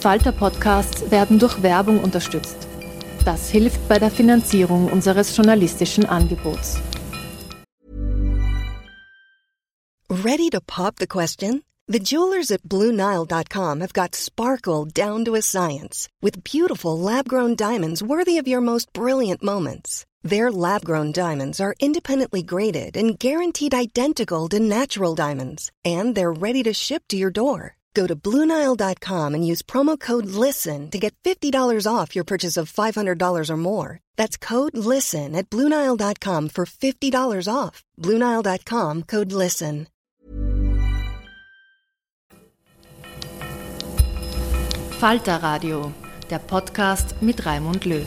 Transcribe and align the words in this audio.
Falter-Podcasts 0.00 1.10
werden 1.10 1.38
durch 1.38 1.62
Werbung 1.62 2.02
unterstützt. 2.02 2.56
Das 3.24 3.50
hilft 3.50 3.86
bei 3.86 3.98
der 3.98 4.10
Finanzierung 4.10 4.90
unseres 4.90 5.36
journalistischen 5.36 6.06
Angebots. 6.06 6.78
Ready 10.08 10.48
to 10.50 10.60
pop 10.60 10.96
the 10.96 11.06
question? 11.06 11.62
The 11.86 11.98
jewelers 11.98 12.50
at 12.50 12.62
BlueNile.com 12.62 13.80
have 13.80 13.92
got 13.92 14.14
sparkle 14.14 14.86
down 14.86 15.24
to 15.24 15.34
a 15.34 15.42
science 15.42 16.08
with 16.22 16.44
beautiful 16.44 16.98
lab-grown 16.98 17.56
diamonds 17.56 18.02
worthy 18.02 18.38
of 18.38 18.48
your 18.48 18.60
most 18.60 18.92
brilliant 18.92 19.42
moments. 19.42 20.06
Their 20.22 20.50
lab-grown 20.50 21.12
diamonds 21.12 21.60
are 21.60 21.74
independently 21.80 22.42
graded 22.42 22.96
and 22.96 23.18
guaranteed 23.18 23.74
identical 23.74 24.48
to 24.48 24.60
natural 24.60 25.14
diamonds, 25.14 25.70
and 25.84 26.14
they're 26.14 26.32
ready 26.32 26.62
to 26.62 26.72
ship 26.72 27.02
to 27.08 27.16
your 27.16 27.30
door. 27.30 27.76
Go 27.94 28.06
to 28.06 28.14
Bluenile.com 28.16 29.34
and 29.34 29.46
use 29.46 29.62
promo 29.62 29.98
code 29.98 30.26
LISTEN 30.26 30.90
to 30.90 30.98
get 30.98 31.14
$50 31.24 31.86
off 31.86 32.14
your 32.14 32.24
purchase 32.24 32.56
of 32.56 32.72
$500 32.72 33.50
or 33.50 33.56
more. 33.56 33.98
That's 34.16 34.36
code 34.36 34.76
LISTEN 34.76 35.34
at 35.34 35.48
Bluenile.com 35.50 36.48
for 36.50 36.66
$50 36.66 37.48
off. 37.52 37.82
Bluenile.com 37.98 39.04
code 39.04 39.32
LISTEN. 39.32 39.86
Falter 45.00 45.42
Radio, 45.42 45.94
der 46.28 46.40
Podcast 46.40 47.22
mit 47.22 47.46
Raimund 47.46 47.86
Löw. 47.86 48.06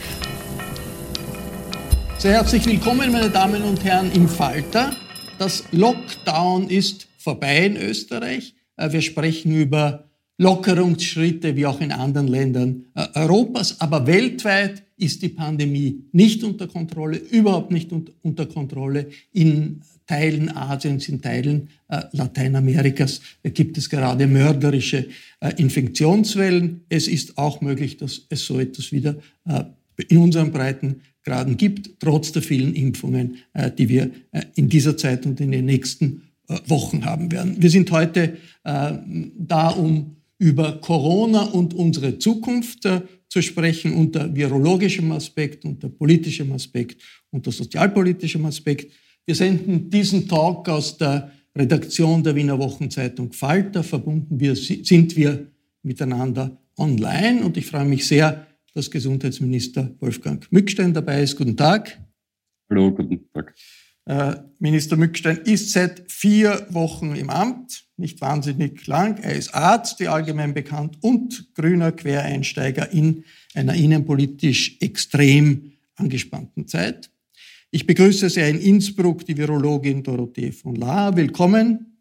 Sehr 2.19 2.33
herzlich 2.33 2.63
willkommen, 2.67 3.11
meine 3.11 3.31
Damen 3.31 3.63
und 3.63 3.83
Herren, 3.83 4.11
im 4.11 4.29
Falter. 4.29 4.95
Das 5.39 5.63
Lockdown 5.71 6.69
ist 6.69 7.07
vorbei 7.17 7.65
in 7.65 7.77
Österreich. 7.77 8.53
Äh, 8.77 8.91
wir 8.91 9.01
sprechen 9.01 9.55
über 9.55 10.05
Lockerungsschritte 10.37 11.55
wie 11.55 11.65
auch 11.65 11.79
in 11.79 11.91
anderen 11.91 12.27
Ländern 12.27 12.85
äh, 12.95 13.07
Europas. 13.15 13.79
Aber 13.81 14.07
weltweit 14.07 14.83
ist 14.97 15.21
die 15.21 15.29
Pandemie 15.29 16.05
nicht 16.11 16.43
unter 16.43 16.67
Kontrolle, 16.67 17.17
überhaupt 17.17 17.71
nicht 17.71 17.91
unter 18.21 18.45
Kontrolle. 18.45 19.07
In 19.31 19.81
Teilen 20.05 20.49
Asiens, 20.55 21.07
in 21.07 21.21
Teilen 21.21 21.69
äh, 21.87 22.01
Lateinamerikas 22.11 23.21
gibt 23.43 23.77
es 23.77 23.89
gerade 23.89 24.27
mörderische 24.27 25.07
Infektionswellen. 25.57 26.81
Es 26.89 27.07
ist 27.07 27.37
auch 27.37 27.61
möglich, 27.61 27.97
dass 27.97 28.25
es 28.29 28.45
so 28.45 28.59
etwas 28.59 28.93
wieder 28.93 29.17
in 30.07 30.17
unseren 30.17 30.51
Breitengraden 30.53 31.57
gibt, 31.57 31.99
trotz 31.99 32.31
der 32.31 32.41
vielen 32.41 32.73
Impfungen, 32.75 33.39
die 33.77 33.89
wir 33.89 34.11
in 34.55 34.69
dieser 34.69 34.95
Zeit 34.95 35.25
und 35.25 35.41
in 35.41 35.51
den 35.51 35.65
nächsten 35.65 36.21
Wochen 36.67 37.03
haben 37.03 37.31
werden. 37.31 37.61
Wir 37.61 37.69
sind 37.69 37.91
heute 37.91 38.37
äh, 38.63 38.93
da, 39.37 39.69
um 39.69 40.15
über 40.37 40.79
Corona 40.81 41.43
und 41.43 41.73
unsere 41.73 42.17
Zukunft 42.19 42.85
äh, 42.85 43.01
zu 43.29 43.41
sprechen, 43.41 43.93
unter 43.93 44.33
virologischem 44.35 45.11
Aspekt, 45.11 45.65
unter 45.65 45.89
politischem 45.89 46.51
Aspekt, 46.51 47.01
unter 47.31 47.51
sozialpolitischem 47.51 48.45
Aspekt. 48.45 48.91
Wir 49.25 49.35
senden 49.35 49.89
diesen 49.89 50.27
Talk 50.27 50.67
aus 50.69 50.97
der 50.97 51.31
Redaktion 51.55 52.23
der 52.23 52.35
Wiener 52.35 52.59
Wochenzeitung 52.59 53.31
Falter. 53.31 53.83
Verbunden 53.83 54.39
wir, 54.39 54.55
sind 54.55 55.15
wir 55.15 55.47
miteinander 55.81 56.57
online 56.77 57.43
und 57.43 57.57
ich 57.57 57.65
freue 57.65 57.85
mich 57.85 58.05
sehr, 58.07 58.45
dass 58.73 58.89
Gesundheitsminister 58.89 59.95
Wolfgang 59.99 60.45
Mückstein 60.51 60.93
dabei 60.93 61.23
ist. 61.23 61.37
Guten 61.37 61.55
Tag. 61.55 61.99
Hallo, 62.69 62.91
guten 62.91 63.29
Tag. 63.33 63.53
Äh, 64.05 64.35
Minister 64.59 64.97
Mückstein 64.97 65.37
ist 65.45 65.71
seit 65.71 66.11
vier 66.11 66.67
Wochen 66.69 67.15
im 67.15 67.29
Amt, 67.29 67.85
nicht 67.95 68.19
wahnsinnig 68.19 68.85
lang. 68.85 69.17
Er 69.19 69.33
ist 69.33 69.53
Arzt, 69.53 69.99
wie 69.99 70.09
allgemein 70.09 70.53
bekannt, 70.53 70.97
und 71.01 71.53
grüner 71.55 71.93
Quereinsteiger 71.93 72.91
in 72.91 73.23
einer 73.53 73.75
innenpolitisch 73.75 74.77
extrem 74.81 75.71
angespannten 75.95 76.67
Zeit. 76.67 77.09
Ich 77.71 77.87
begrüße 77.87 78.29
sehr 78.29 78.49
in 78.49 78.59
Innsbruck 78.59 79.25
die 79.25 79.37
Virologin 79.37 80.03
Dorothee 80.03 80.51
von 80.51 80.75
Lahr. 80.75 81.15
Willkommen. 81.15 81.97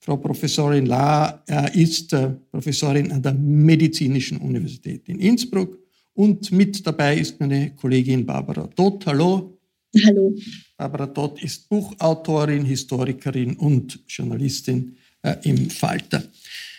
Frau 0.00 0.18
Professorin 0.18 0.84
Lahr 0.84 1.42
ist 1.72 2.12
äh, 2.12 2.30
Professorin 2.50 3.10
an 3.10 3.22
der 3.22 3.32
Medizinischen 3.32 4.36
Universität 4.36 5.08
in 5.08 5.18
Innsbruck 5.18 5.78
und 6.12 6.52
mit 6.52 6.86
dabei 6.86 7.16
ist 7.16 7.40
meine 7.40 7.74
Kollegin 7.74 8.26
Barbara 8.26 8.68
Dott. 8.76 9.06
Hallo. 9.06 9.53
Hallo. 10.02 10.34
Barbara 10.76 11.06
Dott 11.06 11.42
ist 11.42 11.68
Buchautorin, 11.68 12.64
Historikerin 12.64 13.54
und 13.56 14.00
Journalistin 14.08 14.96
äh, 15.22 15.36
im 15.44 15.70
Falter. 15.70 16.24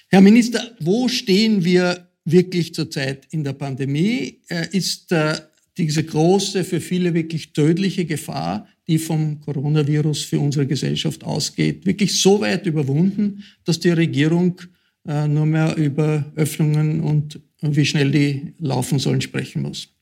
Herr 0.09 0.21
Minister, 0.21 0.75
wo 0.79 1.07
stehen 1.07 1.63
wir 1.63 2.09
wirklich 2.25 2.73
zurzeit 2.73 3.27
in 3.31 3.43
der 3.43 3.53
Pandemie? 3.53 4.41
Äh, 4.49 4.67
ist 4.71 5.11
äh, 5.11 5.35
diese 5.77 6.03
große, 6.03 6.63
für 6.63 6.81
viele 6.81 7.13
wirklich 7.13 7.53
tödliche 7.53 8.05
Gefahr, 8.05 8.67
die 8.87 8.97
vom 8.97 9.39
Coronavirus 9.41 10.23
für 10.23 10.39
unsere 10.39 10.67
Gesellschaft 10.67 11.23
ausgeht, 11.23 11.85
wirklich 11.85 12.19
so 12.19 12.41
weit 12.41 12.65
überwunden, 12.65 13.43
dass 13.63 13.79
die 13.79 13.89
Regierung 13.89 14.61
äh, 15.07 15.27
nur 15.27 15.45
mehr 15.45 15.75
über 15.77 16.31
Öffnungen 16.35 17.01
und 17.01 17.39
wie 17.61 17.85
schnell 17.85 18.11
die 18.11 18.53
laufen 18.59 18.99
sollen 18.99 19.21
sprechen 19.21 19.61
muss? 19.61 19.94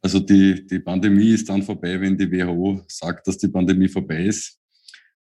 Also 0.00 0.20
die, 0.20 0.66
die 0.66 0.78
Pandemie 0.78 1.30
ist 1.30 1.48
dann 1.48 1.62
vorbei, 1.62 2.00
wenn 2.00 2.16
die 2.16 2.30
WHO 2.30 2.82
sagt, 2.86 3.26
dass 3.26 3.38
die 3.38 3.48
Pandemie 3.48 3.88
vorbei 3.88 4.26
ist. 4.26 4.58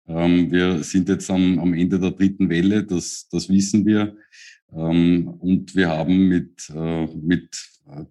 Ähm, 0.07 0.51
wir 0.51 0.83
sind 0.83 1.09
jetzt 1.09 1.31
am, 1.31 1.59
am 1.59 1.75
Ende 1.75 1.99
der 1.99 2.13
dritten 2.13 2.49
Welle, 2.49 2.85
das, 2.85 3.27
das 3.31 3.49
wissen 3.49 3.87
wir. 3.87 4.17
Ähm, 4.73 5.29
und 5.29 5.75
wir 5.75 5.89
haben 5.89 6.29
mit, 6.29 6.71
äh, 6.75 7.07
mit 7.17 7.57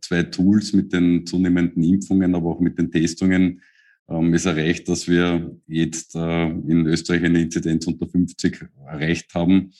zwei 0.01 0.23
Tools, 0.23 0.73
mit 0.73 0.93
den 0.93 1.25
zunehmenden 1.25 1.83
Impfungen, 1.83 2.33
aber 2.33 2.51
auch 2.51 2.59
mit 2.59 2.77
den 2.77 2.91
Testungen, 2.91 3.61
ähm, 4.07 4.33
es 4.33 4.45
erreicht, 4.45 4.87
dass 4.87 5.07
wir 5.07 5.59
jetzt 5.67 6.15
äh, 6.15 6.45
in 6.47 6.85
Österreich 6.85 7.23
eine 7.23 7.41
Inzidenz 7.41 7.87
unter 7.87 8.07
50 8.07 8.65
erreicht 8.85 9.33
haben. 9.33 9.71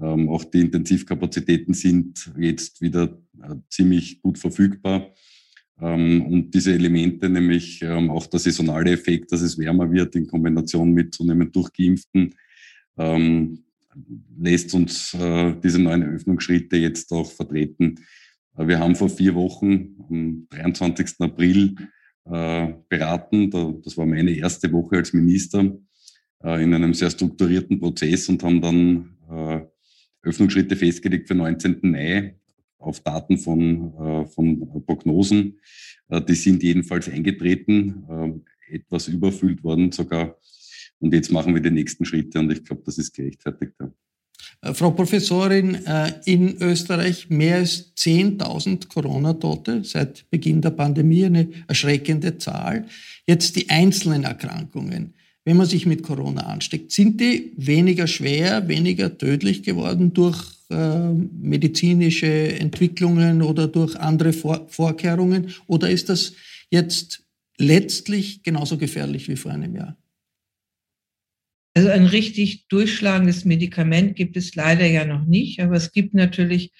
Ähm, 0.00 0.28
auch 0.28 0.44
die 0.44 0.60
Intensivkapazitäten 0.60 1.74
sind 1.74 2.32
jetzt 2.38 2.80
wieder 2.80 3.20
äh, 3.42 3.54
ziemlich 3.68 4.20
gut 4.22 4.38
verfügbar. 4.38 5.12
Ähm, 5.80 6.26
und 6.26 6.54
diese 6.54 6.74
Elemente, 6.74 7.28
nämlich 7.28 7.82
ähm, 7.82 8.10
auch 8.10 8.26
der 8.26 8.40
saisonale 8.40 8.92
Effekt, 8.92 9.32
dass 9.32 9.42
es 9.42 9.58
wärmer 9.58 9.90
wird 9.90 10.16
in 10.16 10.26
Kombination 10.26 10.92
mit 10.92 11.14
zunehmend 11.14 11.54
Durchgeimpften, 11.54 12.34
ähm, 12.96 13.64
lässt 14.38 14.74
uns 14.74 15.14
äh, 15.14 15.54
diese 15.62 15.80
neuen 15.80 16.02
Öffnungsschritte 16.02 16.76
jetzt 16.76 17.12
auch 17.12 17.30
vertreten. 17.30 17.96
Äh, 18.56 18.66
wir 18.66 18.80
haben 18.80 18.96
vor 18.96 19.08
vier 19.08 19.34
Wochen, 19.34 19.96
am 20.08 20.46
23. 20.50 21.20
April, 21.20 21.74
äh, 22.24 22.72
beraten. 22.88 23.50
Das 23.82 23.96
war 23.96 24.06
meine 24.06 24.32
erste 24.32 24.70
Woche 24.72 24.96
als 24.96 25.12
Minister 25.12 25.78
in 26.40 26.72
einem 26.72 26.94
sehr 26.94 27.10
strukturierten 27.10 27.80
Prozess 27.80 28.28
und 28.28 28.44
haben 28.44 28.60
dann 28.60 29.66
Öffnungsschritte 30.22 30.76
festgelegt 30.76 31.26
für 31.26 31.34
19. 31.34 31.80
Mai 31.82 32.37
auf 32.78 33.00
Daten 33.00 33.38
von, 33.38 33.92
äh, 33.98 34.26
von 34.26 34.84
Prognosen. 34.86 35.58
Äh, 36.08 36.22
die 36.22 36.34
sind 36.34 36.62
jedenfalls 36.62 37.08
eingetreten. 37.08 38.04
Ähm, 38.10 38.44
etwas 38.70 39.08
überfüllt 39.08 39.64
worden 39.64 39.92
sogar. 39.92 40.36
Und 41.00 41.14
jetzt 41.14 41.30
machen 41.30 41.54
wir 41.54 41.62
die 41.62 41.70
nächsten 41.70 42.04
Schritte 42.04 42.38
und 42.38 42.50
ich 42.50 42.64
glaube, 42.64 42.82
das 42.84 42.98
ist 42.98 43.14
gerechtfertigt. 43.14 43.72
Äh, 44.60 44.74
Frau 44.74 44.90
Professorin, 44.90 45.74
äh, 45.86 46.12
in 46.24 46.60
Österreich 46.60 47.30
mehr 47.30 47.56
als 47.56 47.94
10.000 47.96 48.88
Corona-Tote 48.88 49.84
seit 49.84 50.28
Beginn 50.30 50.60
der 50.60 50.70
Pandemie, 50.70 51.24
eine 51.24 51.48
erschreckende 51.66 52.38
Zahl. 52.38 52.86
Jetzt 53.26 53.56
die 53.56 53.70
einzelnen 53.70 54.24
Erkrankungen. 54.24 55.14
Wenn 55.44 55.56
man 55.56 55.66
sich 55.66 55.86
mit 55.86 56.02
Corona 56.02 56.42
ansteckt, 56.42 56.92
sind 56.92 57.20
die 57.20 57.52
weniger 57.56 58.06
schwer, 58.06 58.68
weniger 58.68 59.16
tödlich 59.16 59.62
geworden 59.62 60.12
durch 60.12 60.42
äh, 60.42 60.57
medizinische 60.70 62.58
Entwicklungen 62.58 63.42
oder 63.42 63.68
durch 63.68 63.96
andere 63.96 64.32
Vor 64.32 64.66
Vorkehrungen? 64.68 65.54
Oder 65.66 65.90
ist 65.90 66.08
das 66.08 66.34
jetzt 66.70 67.24
letztlich 67.56 68.42
genauso 68.42 68.78
gefährlich 68.78 69.28
wie 69.28 69.36
vor 69.36 69.52
einem 69.52 69.74
Jahr? 69.74 69.96
Also 71.74 71.90
ein 71.90 72.06
richtig 72.06 72.66
durchschlagendes 72.68 73.44
Medikament 73.44 74.16
gibt 74.16 74.36
es 74.36 74.54
leider 74.54 74.86
ja 74.86 75.04
noch 75.04 75.24
nicht, 75.24 75.60
aber 75.60 75.76
es 75.76 75.92
gibt 75.92 76.12
natürlich 76.12 76.72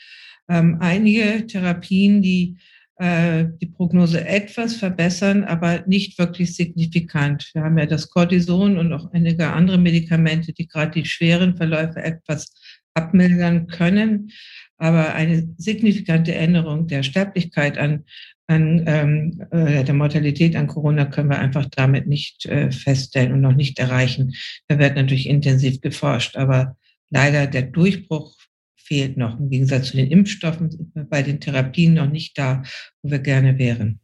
ähm, 0.49 0.79
einige 0.81 1.46
Therapien, 1.46 2.20
die 2.20 2.58
äh, 2.99 3.46
die 3.61 3.67
Prognose 3.67 4.26
etwas 4.26 4.75
verbessern, 4.75 5.44
aber 5.44 5.85
nicht 5.87 6.19
wirklich 6.19 6.56
signifikant. 6.56 7.49
Wir 7.55 7.62
haben 7.62 7.79
ja 7.79 7.87
das 7.87 8.11
Cortison 8.11 8.76
und 8.76 8.93
auch 8.93 9.12
einige 9.12 9.52
andere 9.52 9.79
Medikamente, 9.79 10.52
die 10.52 10.67
gerade 10.67 11.00
die 11.00 11.05
schweren 11.05 11.56
Verläufe 11.56 12.02
etwas 12.02 12.52
abmildern 12.98 13.66
können. 13.68 14.30
Aber 14.76 15.14
eine 15.14 15.48
signifikante 15.56 16.34
Änderung 16.34 16.86
der 16.86 17.02
Sterblichkeit 17.02 17.78
an 17.78 18.04
an 18.48 18.82
ähm, 18.86 19.46
äh, 19.50 19.84
der 19.84 19.94
Mortalität 19.94 20.56
an 20.56 20.66
Corona 20.66 21.04
können 21.04 21.28
wir 21.28 21.38
einfach 21.38 21.66
damit 21.66 22.06
nicht 22.06 22.46
äh, 22.46 22.72
feststellen 22.72 23.32
und 23.32 23.42
noch 23.42 23.54
nicht 23.54 23.78
erreichen. 23.78 24.34
Da 24.68 24.78
wird 24.78 24.96
natürlich 24.96 25.28
intensiv 25.28 25.80
geforscht, 25.82 26.36
aber 26.36 26.76
leider 27.10 27.46
der 27.46 27.62
Durchbruch 27.62 28.34
fehlt 28.76 29.18
noch. 29.18 29.38
Im 29.38 29.50
Gegensatz 29.50 29.88
zu 29.88 29.98
den 29.98 30.10
Impfstoffen 30.10 30.70
sind 30.70 30.94
wir 30.94 31.04
bei 31.04 31.22
den 31.22 31.40
Therapien 31.40 31.92
noch 31.94 32.10
nicht 32.10 32.38
da, 32.38 32.62
wo 33.02 33.10
wir 33.10 33.18
gerne 33.18 33.58
wären. 33.58 34.00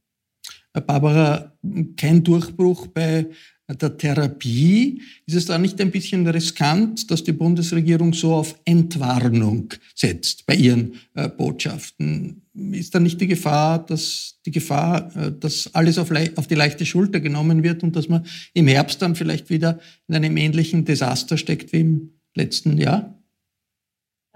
Barbara, 0.75 1.57
kein 1.97 2.23
Durchbruch 2.23 2.89
bei 2.89 3.27
der 3.69 3.97
Therapie. 3.97 5.03
Ist 5.27 5.37
es 5.37 5.47
da 5.47 5.59
nicht 5.59 5.81
ein 5.81 5.91
bisschen 5.91 6.27
riskant, 6.27 7.11
dass 7.11 7.25
die 7.25 7.33
Bundesregierung 7.33 8.13
so 8.13 8.35
auf 8.35 8.59
Entwarnung 8.65 9.73
setzt 9.95 10.47
bei 10.47 10.55
ihren 10.55 10.95
äh, 11.15 11.29
Botschaften? 11.29 12.43
Ist 12.73 12.95
da 12.95 13.01
nicht 13.01 13.21
die 13.21 13.27
Gefahr, 13.27 13.85
dass 13.85 14.39
die 14.45 14.51
Gefahr, 14.51 15.15
äh, 15.17 15.33
dass 15.33 15.75
alles 15.75 15.99
auf, 15.99 16.11
auf 16.37 16.47
die 16.47 16.55
leichte 16.55 16.85
Schulter 16.85 17.21
genommen 17.21 17.63
wird 17.63 17.83
und 17.83 17.97
dass 17.97 18.09
man 18.09 18.27
im 18.53 18.69
Herbst 18.69 19.01
dann 19.01 19.15
vielleicht 19.15 19.49
wieder 19.51 19.81
in 20.09 20.15
einem 20.15 20.37
ähnlichen 20.37 20.85
Desaster 20.85 21.39
steckt 21.39 21.73
wie 21.73 21.81
im 21.81 22.11
letzten 22.35 22.77
Jahr? 22.77 23.19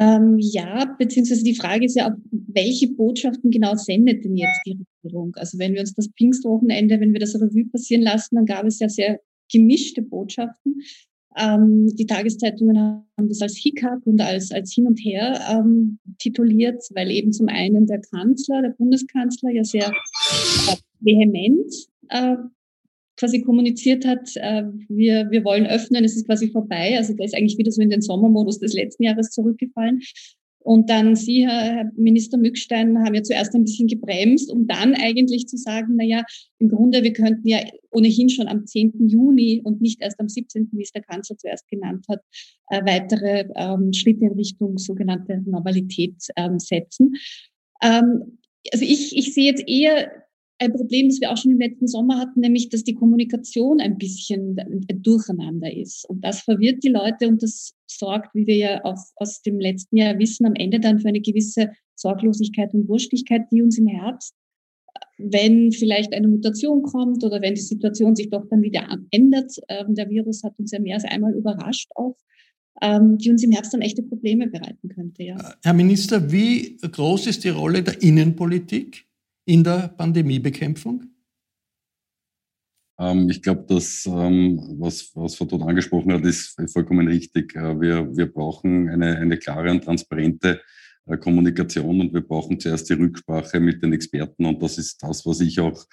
Ähm, 0.00 0.36
ja, 0.38 0.94
beziehungsweise 0.96 1.42
die 1.42 1.56
Frage 1.56 1.84
ist 1.84 1.96
ja, 1.96 2.16
welche 2.30 2.88
Botschaften 2.88 3.50
genau 3.50 3.74
sendet 3.74 4.24
denn 4.24 4.36
jetzt 4.36 4.60
die 4.64 4.78
Regierung? 5.02 5.34
Also 5.36 5.58
wenn 5.58 5.72
wir 5.72 5.80
uns 5.80 5.94
das 5.94 6.08
Pfingstwochenende, 6.16 7.00
wenn 7.00 7.12
wir 7.12 7.20
das 7.20 7.34
Revue 7.34 7.66
passieren 7.66 8.02
lassen, 8.02 8.36
dann 8.36 8.46
gab 8.46 8.64
es 8.64 8.78
ja 8.78 8.88
sehr 8.88 9.20
gemischte 9.50 10.02
Botschaften. 10.02 10.82
Ähm, 11.36 11.88
die 11.96 12.06
Tageszeitungen 12.06 12.76
haben 12.76 13.28
das 13.28 13.42
als 13.42 13.56
Hickhack 13.56 14.06
und 14.06 14.20
als, 14.20 14.52
als 14.52 14.72
Hin 14.72 14.86
und 14.86 14.98
Her 14.98 15.40
ähm, 15.50 15.98
tituliert, 16.18 16.82
weil 16.94 17.10
eben 17.10 17.32
zum 17.32 17.48
einen 17.48 17.86
der 17.86 18.00
Kanzler, 18.00 18.62
der 18.62 18.70
Bundeskanzler 18.70 19.50
ja 19.50 19.64
sehr 19.64 19.88
äh, 19.88 20.76
vehement 21.00 21.72
äh, 22.08 22.36
quasi 23.18 23.42
kommuniziert 23.42 24.06
hat, 24.06 24.30
äh, 24.36 24.64
wir, 24.88 25.30
wir 25.30 25.44
wollen 25.44 25.66
öffnen, 25.66 26.04
es 26.04 26.16
ist 26.16 26.26
quasi 26.26 26.50
vorbei. 26.50 26.96
Also 26.96 27.14
der 27.14 27.26
ist 27.26 27.34
eigentlich 27.34 27.58
wieder 27.58 27.72
so 27.72 27.82
in 27.82 27.90
den 27.90 28.00
Sommermodus 28.00 28.58
des 28.60 28.74
letzten 28.74 29.02
Jahres 29.02 29.30
zurückgefallen. 29.30 30.00
Und 30.60 30.90
dann 30.90 31.16
Sie, 31.16 31.46
Herr 31.48 31.90
Minister 31.96 32.36
Mückstein, 32.36 32.98
haben 32.98 33.14
ja 33.14 33.22
zuerst 33.22 33.54
ein 33.54 33.64
bisschen 33.64 33.86
gebremst, 33.86 34.50
um 34.52 34.66
dann 34.66 34.94
eigentlich 34.94 35.46
zu 35.46 35.56
sagen, 35.56 35.94
na 35.96 36.04
ja, 36.04 36.24
im 36.58 36.68
Grunde, 36.68 37.02
wir 37.02 37.12
könnten 37.12 37.48
ja 37.48 37.60
ohnehin 37.90 38.28
schon 38.28 38.48
am 38.48 38.66
10. 38.66 39.08
Juni 39.08 39.62
und 39.64 39.80
nicht 39.80 40.02
erst 40.02 40.20
am 40.20 40.28
17., 40.28 40.68
wie 40.72 40.82
es 40.82 40.92
der 40.92 41.02
Kanzler 41.02 41.38
zuerst 41.38 41.66
genannt 41.68 42.04
hat, 42.08 42.20
äh, 42.68 42.84
weitere 42.84 43.46
ähm, 43.56 43.92
Schritte 43.92 44.26
in 44.26 44.32
Richtung 44.32 44.76
sogenannte 44.78 45.40
Normalität 45.46 46.16
ähm, 46.36 46.58
setzen. 46.58 47.14
Ähm, 47.82 48.38
also 48.72 48.84
ich, 48.84 49.16
ich 49.16 49.32
sehe 49.32 49.46
jetzt 49.46 49.66
eher 49.66 50.10
ein 50.60 50.72
Problem, 50.72 51.08
das 51.08 51.20
wir 51.20 51.30
auch 51.30 51.36
schon 51.36 51.52
im 51.52 51.60
letzten 51.60 51.86
Sommer 51.86 52.18
hatten, 52.18 52.40
nämlich, 52.40 52.68
dass 52.68 52.82
die 52.82 52.94
Kommunikation 52.94 53.80
ein 53.80 53.96
bisschen 53.96 54.56
durcheinander 55.02 55.72
ist. 55.72 56.08
Und 56.08 56.24
das 56.24 56.40
verwirrt 56.40 56.82
die 56.82 56.88
Leute 56.88 57.28
und 57.28 57.42
das 57.42 57.74
sorgt, 57.86 58.34
wie 58.34 58.46
wir 58.46 58.56
ja 58.56 58.84
auch 58.84 58.98
aus 59.16 59.42
dem 59.42 59.60
letzten 59.60 59.96
Jahr 59.96 60.18
wissen, 60.18 60.46
am 60.46 60.54
Ende 60.54 60.80
dann 60.80 60.98
für 60.98 61.08
eine 61.08 61.20
gewisse 61.20 61.70
Sorglosigkeit 61.94 62.74
und 62.74 62.88
Wurstigkeit, 62.88 63.42
die 63.52 63.62
uns 63.62 63.78
im 63.78 63.86
Herbst, 63.86 64.34
wenn 65.18 65.72
vielleicht 65.72 66.12
eine 66.12 66.28
Mutation 66.28 66.82
kommt 66.82 67.24
oder 67.24 67.40
wenn 67.42 67.54
die 67.54 67.60
Situation 67.60 68.14
sich 68.14 68.30
doch 68.30 68.44
dann 68.50 68.62
wieder 68.62 68.86
ändert, 69.10 69.52
ähm, 69.68 69.94
der 69.94 70.08
Virus 70.10 70.42
hat 70.42 70.58
uns 70.58 70.70
ja 70.72 70.80
mehr 70.80 70.94
als 70.94 71.04
einmal 71.04 71.34
überrascht 71.34 71.90
auch, 71.96 72.16
ähm, 72.82 73.18
die 73.18 73.30
uns 73.30 73.42
im 73.42 73.50
Herbst 73.50 73.74
dann 73.74 73.80
echte 73.80 74.02
Probleme 74.02 74.46
bereiten 74.46 74.88
könnte. 74.88 75.24
Ja. 75.24 75.54
Herr 75.62 75.72
Minister, 75.72 76.30
wie 76.30 76.76
groß 76.76 77.26
ist 77.26 77.42
die 77.42 77.48
Rolle 77.48 77.82
der 77.82 78.00
Innenpolitik 78.00 79.07
in 79.48 79.64
der 79.64 79.88
Pandemiebekämpfung? 79.96 81.04
Ähm, 82.98 83.30
ich 83.30 83.40
glaube, 83.42 83.64
dass 83.66 84.04
ähm, 84.06 84.76
was, 84.78 85.10
was 85.14 85.36
Frau 85.36 85.46
Todt 85.46 85.62
angesprochen 85.62 86.12
hat, 86.12 86.24
ist 86.24 86.60
vollkommen 86.70 87.08
richtig. 87.08 87.56
Äh, 87.56 87.80
wir, 87.80 88.14
wir 88.14 88.26
brauchen 88.30 88.90
eine, 88.90 89.16
eine 89.16 89.38
klare 89.38 89.70
und 89.70 89.84
transparente 89.84 90.60
äh, 91.06 91.16
Kommunikation 91.16 92.00
und 92.00 92.12
wir 92.12 92.20
brauchen 92.20 92.60
zuerst 92.60 92.90
die 92.90 92.94
Rücksprache 92.94 93.58
mit 93.58 93.82
den 93.82 93.94
Experten 93.94 94.44
und 94.44 94.62
das 94.62 94.76
ist 94.76 95.02
das, 95.02 95.24
was 95.24 95.40
ich 95.40 95.58
auch 95.60 95.86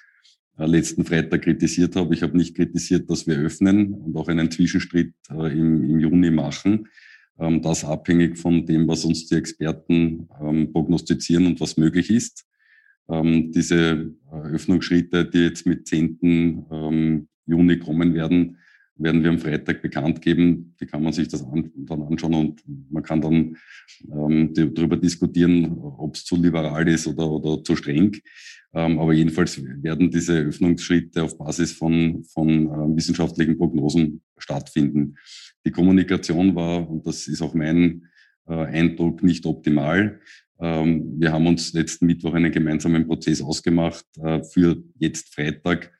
äh, 0.58 0.66
letzten 0.66 1.06
Freitag 1.06 1.44
kritisiert 1.44 1.96
habe. 1.96 2.14
Ich 2.14 2.24
habe 2.24 2.36
nicht 2.36 2.58
kritisiert, 2.58 3.10
dass 3.10 3.26
wir 3.26 3.38
öffnen 3.38 3.94
und 3.94 4.18
auch 4.18 4.28
einen 4.28 4.52
Zwischenschritt 4.52 5.14
im, 5.30 5.90
im 5.92 6.00
Juni 6.02 6.30
machen. 6.30 6.90
Ähm, 7.40 7.62
das 7.62 7.86
abhängig 7.86 8.38
von 8.38 8.66
dem, 8.66 8.86
was 8.86 9.06
uns 9.06 9.28
die 9.28 9.36
Experten 9.36 10.28
prognostizieren 10.74 11.46
und 11.46 11.62
was 11.62 11.78
möglich 11.78 12.10
ist. 12.10 12.46
Ähm, 13.10 13.52
diese 13.52 14.16
äh, 14.32 14.36
Öffnungsschritte, 14.54 15.26
die 15.26 15.44
jetzt 15.44 15.66
mit 15.66 15.88
10. 15.88 16.20
Ähm, 16.72 17.28
Juni 17.46 17.78
kommen 17.78 18.14
werden, 18.14 18.58
werden 18.98 19.24
wir 19.24 19.30
am 19.30 19.40
Freitag 19.40 19.82
bekannt 19.82 20.22
geben. 20.22 20.76
Die 20.80 20.86
kann 20.86 21.04
man 21.04 21.14
sich 21.14 21.28
das 21.28 21.44
an, 21.44 21.72
dann 21.76 22.02
anschauen 22.02 22.34
und 22.34 22.64
man 22.90 23.04
kann 23.04 23.22
dann 23.22 23.58
ähm, 24.12 24.54
darüber 24.54 24.98
diskutieren, 24.98 25.78
ob 25.78 26.16
es 26.16 26.24
zu 26.24 26.36
liberal 26.36 26.88
ist 26.88 27.08
oder, 27.08 27.30
oder 27.30 27.64
zu 27.64 27.76
streng. 27.76 28.16
Ähm, 28.74 29.00
aber 29.00 29.14
jedenfalls 29.14 29.62
werden 29.64 30.12
diese 30.12 30.40
Öffnungsschritte 30.40 31.24
auf 31.24 31.38
Basis 31.38 31.74
von, 31.74 32.24
von 32.26 32.68
äh, 32.68 32.96
wissenschaftlichen 32.96 33.58
Prognosen 33.58 34.22
stattfinden. 34.38 35.16
Die 35.66 35.72
Kommunikation 35.72 36.56
war, 36.56 36.90
und 36.90 37.06
das 37.06 37.28
ist 37.28 37.42
auch 37.42 37.54
mein 37.54 38.08
äh, 38.48 38.54
Eindruck, 38.54 39.24
nicht 39.24 39.46
optimal. 39.46 40.20
Ähm, 40.60 41.20
wir 41.20 41.32
haben 41.32 41.48
uns 41.48 41.74
letzten 41.74 42.06
Mittwoch 42.06 42.34
einen 42.34 42.52
gemeinsamen 42.52 43.06
Prozess 43.06 43.42
ausgemacht 43.42 44.06
äh, 44.22 44.44
für 44.44 44.82
jetzt 44.98 45.34
Freitag. 45.34 45.92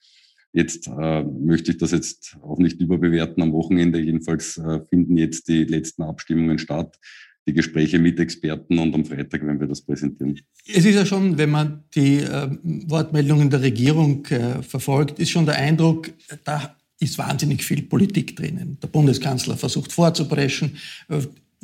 Jetzt 0.54 0.88
äh, 0.88 1.24
möchte 1.24 1.72
ich 1.72 1.78
das 1.78 1.92
jetzt 1.92 2.38
auch 2.42 2.60
nicht 2.60 2.80
überbewerten. 2.80 3.44
Am 3.44 3.52
Wochenende 3.52 4.00
jedenfalls 4.00 4.58
äh, 4.58 4.80
finden 4.90 5.18
jetzt 5.18 5.50
die 5.50 5.66
letzten 5.66 6.04
Abstimmungen 6.04 6.58
statt, 6.58 6.98
die 7.48 7.54
Gespräche 7.54 8.00
mit 8.00 8.20
Experten 8.20 8.80
und 8.80 8.96
am 8.96 9.06
Freitag 9.06 9.46
werden 9.46 9.60
wir 9.60 9.68
das 9.68 9.82
präsentieren. 9.82 10.40
Es 10.66 10.86
ist 10.86 10.96
ja 10.96 11.06
schon, 11.06 11.38
wenn 11.38 11.52
man 11.52 11.84
die 11.94 12.20
äh, 12.20 12.50
Wortmeldungen 12.88 13.50
der 13.50 13.62
Regierung 13.62 14.26
äh, 14.28 14.64
verfolgt, 14.64 15.20
ist 15.20 15.30
schon 15.30 15.46
der 15.46 15.56
Eindruck, 15.58 16.10
da 16.44 16.76
ist 17.00 17.18
wahnsinnig 17.18 17.64
viel 17.64 17.84
Politik 17.84 18.36
drinnen. 18.36 18.78
Der 18.82 18.88
Bundeskanzler 18.88 19.58
versucht 19.58 19.92
vorzupreschen. 19.92 20.78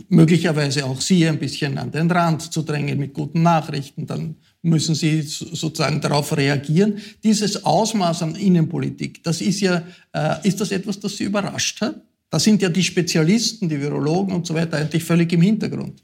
Möglicherweise 0.10 0.86
auch 0.86 1.02
Sie 1.02 1.28
ein 1.28 1.40
bisschen 1.40 1.78
an 1.78 1.92
den 1.92 2.10
Rand 2.10 2.54
zu 2.54 2.62
drängen 2.62 3.00
mit 3.00 3.14
guten 3.14 3.42
Nachrichten, 3.42 4.06
dann 4.06 4.36
müssen 4.62 4.96
Sie 4.96 5.22
sozusagen 5.22 6.02
darauf 6.02 6.36
reagieren. 6.36 7.00
Dieses 7.24 7.64
Ausmaß 7.64 8.24
an 8.24 8.36
Innenpolitik, 8.36 9.24
das 9.24 9.42
ist 9.42 9.62
ja, 9.62 9.84
äh, 10.14 10.48
ist 10.48 10.62
das 10.62 10.72
etwas, 10.72 11.00
das 11.00 11.18
Sie 11.18 11.26
überrascht 11.26 11.82
hat? 11.82 12.02
Da 12.30 12.40
sind 12.40 12.62
ja 12.62 12.70
die 12.70 12.84
Spezialisten, 12.84 13.68
die 13.68 13.80
Virologen 13.80 14.34
und 14.34 14.48
so 14.48 14.54
weiter 14.54 14.78
eigentlich 14.78 15.04
völlig 15.04 15.34
im 15.34 15.42
Hintergrund. 15.42 16.04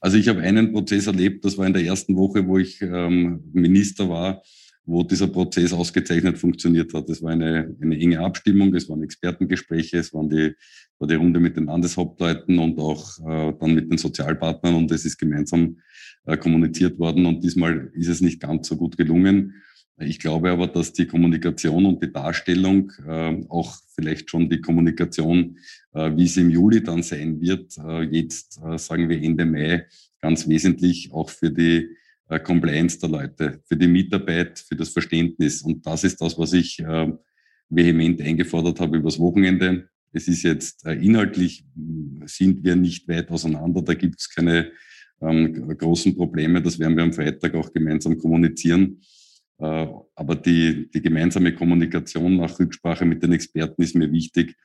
Also 0.00 0.16
ich 0.16 0.26
habe 0.28 0.40
einen 0.40 0.72
Prozess 0.72 1.06
erlebt, 1.06 1.44
das 1.44 1.56
war 1.56 1.66
in 1.66 1.72
der 1.72 1.84
ersten 1.84 2.16
Woche, 2.16 2.46
wo 2.46 2.58
ich 2.58 2.80
ähm, 2.82 3.44
Minister 3.52 4.08
war 4.08 4.42
wo 4.84 5.02
dieser 5.02 5.28
Prozess 5.28 5.72
ausgezeichnet 5.72 6.38
funktioniert 6.38 6.92
hat. 6.92 7.08
Es 7.08 7.22
war 7.22 7.30
eine, 7.30 7.74
eine 7.80 7.98
enge 7.98 8.20
Abstimmung, 8.20 8.74
es 8.74 8.88
waren 8.88 9.02
Expertengespräche, 9.02 9.98
es 9.98 10.12
waren 10.12 10.28
die, 10.28 10.54
war 10.98 11.08
die 11.08 11.14
Runde 11.14 11.38
mit 11.40 11.56
den 11.56 11.66
Landeshauptleuten 11.66 12.58
und 12.58 12.78
auch 12.78 13.18
äh, 13.20 13.52
dann 13.58 13.74
mit 13.74 13.90
den 13.90 13.98
Sozialpartnern 13.98 14.74
und 14.74 14.90
es 14.90 15.04
ist 15.04 15.18
gemeinsam 15.18 15.78
äh, 16.26 16.36
kommuniziert 16.36 16.98
worden 16.98 17.26
und 17.26 17.44
diesmal 17.44 17.90
ist 17.94 18.08
es 18.08 18.20
nicht 18.20 18.40
ganz 18.40 18.68
so 18.68 18.76
gut 18.76 18.96
gelungen. 18.96 19.54
Ich 19.98 20.18
glaube 20.18 20.50
aber, 20.50 20.66
dass 20.66 20.92
die 20.92 21.06
Kommunikation 21.06 21.86
und 21.86 22.02
die 22.02 22.12
Darstellung, 22.12 22.92
äh, 23.06 23.44
auch 23.48 23.76
vielleicht 23.94 24.30
schon 24.30 24.48
die 24.48 24.60
Kommunikation, 24.60 25.58
äh, 25.92 26.10
wie 26.16 26.26
sie 26.26 26.40
im 26.40 26.50
Juli 26.50 26.82
dann 26.82 27.02
sein 27.02 27.40
wird, 27.40 27.76
äh, 27.78 28.02
jetzt 28.02 28.58
äh, 28.64 28.78
sagen 28.78 29.08
wir 29.08 29.22
Ende 29.22 29.44
Mai, 29.44 29.86
ganz 30.20 30.48
wesentlich 30.48 31.12
auch 31.12 31.30
für 31.30 31.50
die 31.50 31.88
äh, 32.32 32.40
Compliance 32.40 32.98
der 32.98 33.10
Leute, 33.10 33.60
für 33.66 33.76
die 33.76 33.86
Mitarbeit, 33.86 34.58
für 34.58 34.76
das 34.76 34.90
Verständnis. 34.90 35.62
Und 35.62 35.86
das 35.86 36.04
ist 36.04 36.20
das, 36.20 36.38
was 36.38 36.52
ich 36.52 36.80
äh, 36.80 37.12
vehement 37.68 38.20
eingefordert 38.20 38.80
habe 38.80 38.98
übers 38.98 39.18
Wochenende. 39.18 39.88
Es 40.12 40.28
ist 40.28 40.42
jetzt 40.42 40.84
inhaltlich, 40.84 41.64
sind 42.26 42.62
wir 42.62 42.76
nicht 42.76 43.08
weit 43.08 43.30
auseinander, 43.30 43.80
da 43.80 43.94
gibt 43.94 44.20
es 44.20 44.28
keine 44.28 44.70
ähm, 45.22 45.68
großen 45.78 46.14
Probleme, 46.14 46.60
das 46.60 46.78
werden 46.78 46.96
wir 46.96 47.04
am 47.04 47.14
Freitag 47.14 47.54
auch 47.54 47.72
gemeinsam 47.72 48.18
kommunizieren. 48.18 49.00
Äh, 49.58 49.86
aber 50.14 50.34
die, 50.34 50.90
die 50.90 51.00
gemeinsame 51.00 51.54
Kommunikation 51.54 52.36
nach 52.36 52.58
Rücksprache 52.58 53.04
mit 53.04 53.22
den 53.22 53.32
Experten 53.32 53.80
ist 53.82 53.94
mir 53.94 54.10
wichtig. 54.10 54.56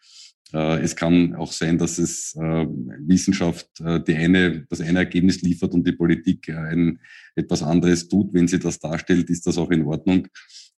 Äh, 0.54 0.82
es 0.82 0.96
kann 0.96 1.36
auch 1.36 1.52
sein, 1.52 1.78
dass 1.78 1.98
es 1.98 2.36
äh, 2.36 2.40
Wissenschaft 2.40 3.68
die 3.80 4.16
eine, 4.16 4.66
das 4.70 4.82
eine 4.82 5.00
Ergebnis 5.00 5.42
liefert 5.42 5.74
und 5.74 5.86
die 5.86 5.92
Politik 5.92 6.50
ein, 6.50 7.00
etwas 7.36 7.64
anderes 7.64 8.08
tut. 8.08 8.34
Wenn 8.34 8.48
sie 8.48 8.60
das 8.60 8.80
darstellt, 8.80 9.30
ist 9.30 9.46
das 9.46 9.58
auch 9.58 9.72
in 9.72 9.84
Ordnung. 9.84 10.28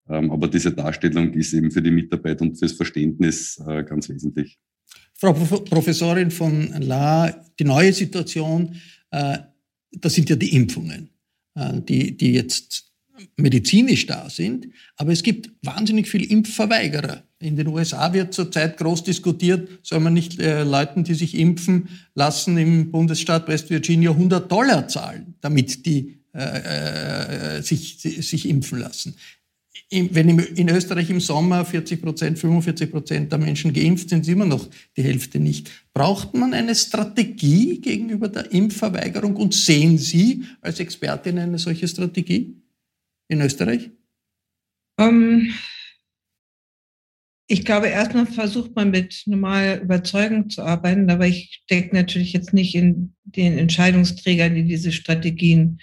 Ähm, 0.09 0.31
aber 0.31 0.49
diese 0.49 0.73
Darstellung 0.73 1.33
ist 1.35 1.53
eben 1.53 1.71
für 1.71 1.83
die 1.83 1.91
Mitarbeit 1.91 2.41
und 2.41 2.59
fürs 2.59 2.73
Verständnis 2.73 3.61
ganz 3.87 4.09
wesentlich. 4.09 4.59
Frau 5.15 5.33
Professorin 5.33 6.31
von 6.31 6.73
La, 6.81 7.29
die 7.59 7.65
neue 7.65 7.93
Situation, 7.93 8.77
das 9.11 10.15
sind 10.15 10.31
ja 10.31 10.37
die 10.37 10.55
Impfungen, 10.55 11.11
die, 11.57 12.17
die 12.17 12.33
jetzt 12.33 12.88
medizinisch 13.37 14.07
da 14.07 14.29
sind, 14.31 14.69
aber 14.97 15.13
es 15.13 15.23
gibt 15.23 15.51
wahnsinnig 15.63 16.09
viel 16.09 16.25
Impfverweigerer. 16.31 17.23
In 17.41 17.57
den 17.57 17.69
USA 17.69 18.13
wird 18.13 18.35
zurzeit 18.35 18.77
groß 18.79 19.05
diskutiert, 19.05 19.69
soll 19.83 20.01
man 20.01 20.13
nicht 20.13 20.41
äh, 20.41 20.65
Leuten, 20.65 21.05
die 21.05 21.15
sich 21.15 21.37
impfen 21.37 21.89
lassen, 22.15 22.59
im 22.59 22.91
Bundesstaat 22.91 23.47
West 23.49 23.71
Virginia 23.71 24.11
100 24.11 24.51
Dollar 24.51 24.89
zahlen, 24.89 25.35
damit 25.41 25.87
die 25.87 26.19
äh, 26.35 27.59
äh, 27.59 27.63
sich, 27.63 27.99
sich 27.99 28.49
impfen 28.49 28.79
lassen. 28.79 29.15
Wenn 29.91 30.39
in 30.39 30.69
Österreich 30.69 31.09
im 31.09 31.21
Sommer 31.21 31.65
40 31.65 32.03
Prozent, 32.03 32.39
45 32.39 32.91
Prozent 32.91 33.33
der 33.33 33.39
Menschen 33.39 33.73
geimpft 33.73 34.11
sind, 34.11 34.25
sind 34.25 34.35
immer 34.35 34.45
noch 34.45 34.69
die 34.97 35.03
Hälfte 35.03 35.41
nicht. 35.41 35.71
Braucht 35.95 36.35
man 36.35 36.53
eine 36.53 36.75
Strategie 36.75 37.81
gegenüber 37.81 38.29
der 38.29 38.53
Impfverweigerung 38.53 39.37
und 39.37 39.55
sehen 39.55 39.97
Sie 39.97 40.45
als 40.61 40.79
Expertin 40.79 41.39
eine 41.39 41.59
solche 41.59 41.89
Strategie? 41.89 42.55
In 43.29 43.41
Österreich? 43.41 43.91
Um, 44.99 45.07
ähm, 45.07 45.55
ich 47.51 47.65
glaube, 47.65 47.89
erstmal 47.89 48.27
versucht 48.27 48.77
man 48.77 48.91
mit 48.91 49.23
normaler 49.25 49.81
Überzeugung 49.81 50.51
zu 50.51 50.63
arbeiten, 50.63 51.09
aber 51.09 51.27
ich 51.27 51.63
stecke 51.65 51.97
natürlich 51.97 52.35
jetzt 52.35 52.53
nicht 52.53 52.75
in 52.75 53.15
den 53.25 53.57
Entscheidungsträgern, 53.57 54.55
die 54.55 54.65
diese 54.65 54.93
Strategien 54.93 55.81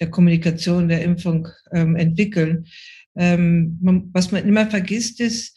der 0.00 0.10
Kommunikation, 0.10 0.88
der 0.88 1.02
Impfung 1.02 1.48
ähm, 1.72 1.96
entwickeln. 1.96 2.66
Ähm, 3.14 3.78
man, 3.82 4.08
was 4.14 4.32
man 4.32 4.48
immer 4.48 4.70
vergisst, 4.70 5.20
ist, 5.20 5.54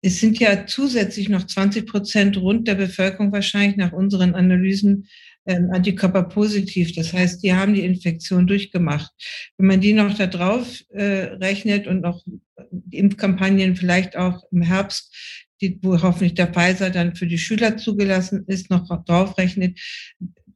es 0.00 0.20
sind 0.20 0.38
ja 0.38 0.64
zusätzlich 0.66 1.28
noch 1.28 1.44
20 1.46 1.86
Prozent 1.86 2.38
rund 2.38 2.66
der 2.66 2.76
Bevölkerung 2.76 3.30
wahrscheinlich 3.30 3.76
nach 3.76 3.92
unseren 3.92 4.34
Analysen 4.34 5.06
ähm, 5.48 5.70
Antikörper 5.72 6.24
positiv. 6.24 6.94
Das 6.94 7.12
heißt, 7.12 7.42
die 7.42 7.54
haben 7.54 7.74
die 7.74 7.84
Infektion 7.84 8.46
durchgemacht. 8.46 9.10
Wenn 9.56 9.66
man 9.66 9.80
die 9.80 9.94
noch 9.94 10.14
da 10.14 10.26
drauf 10.26 10.84
äh, 10.90 11.32
rechnet 11.40 11.86
und 11.86 12.02
noch 12.02 12.22
die 12.70 12.98
Impfkampagnen 12.98 13.74
vielleicht 13.74 14.16
auch 14.16 14.44
im 14.52 14.62
Herbst, 14.62 15.14
die, 15.60 15.78
wo 15.82 16.00
hoffentlich 16.00 16.34
der 16.34 16.48
Pfizer 16.48 16.90
dann 16.90 17.16
für 17.16 17.26
die 17.26 17.38
Schüler 17.38 17.76
zugelassen 17.78 18.44
ist, 18.46 18.70
noch 18.70 18.86
draufrechnet, 19.04 19.78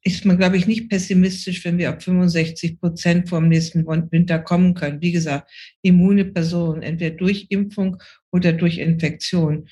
ist 0.04 0.25
man, 0.25 0.37
glaube 0.37 0.56
ich, 0.56 0.66
nicht 0.66 0.90
pessimistisch, 0.90 1.64
wenn 1.64 1.78
wir 1.78 1.94
auf 1.94 2.02
65 2.02 2.80
Prozent 2.80 3.28
vor 3.28 3.40
dem 3.40 3.49
nächsten 3.49 3.87
Winter 3.87 4.38
kommen 4.40 4.75
können. 4.75 5.00
Wie 5.00 5.12
gesagt, 5.12 5.50
immune 5.80 6.25
Personen, 6.25 6.82
entweder 6.82 7.16
durch 7.16 7.46
Impfung 7.50 7.96
oder 8.32 8.52
durch 8.52 8.78
Infektion. 8.78 9.68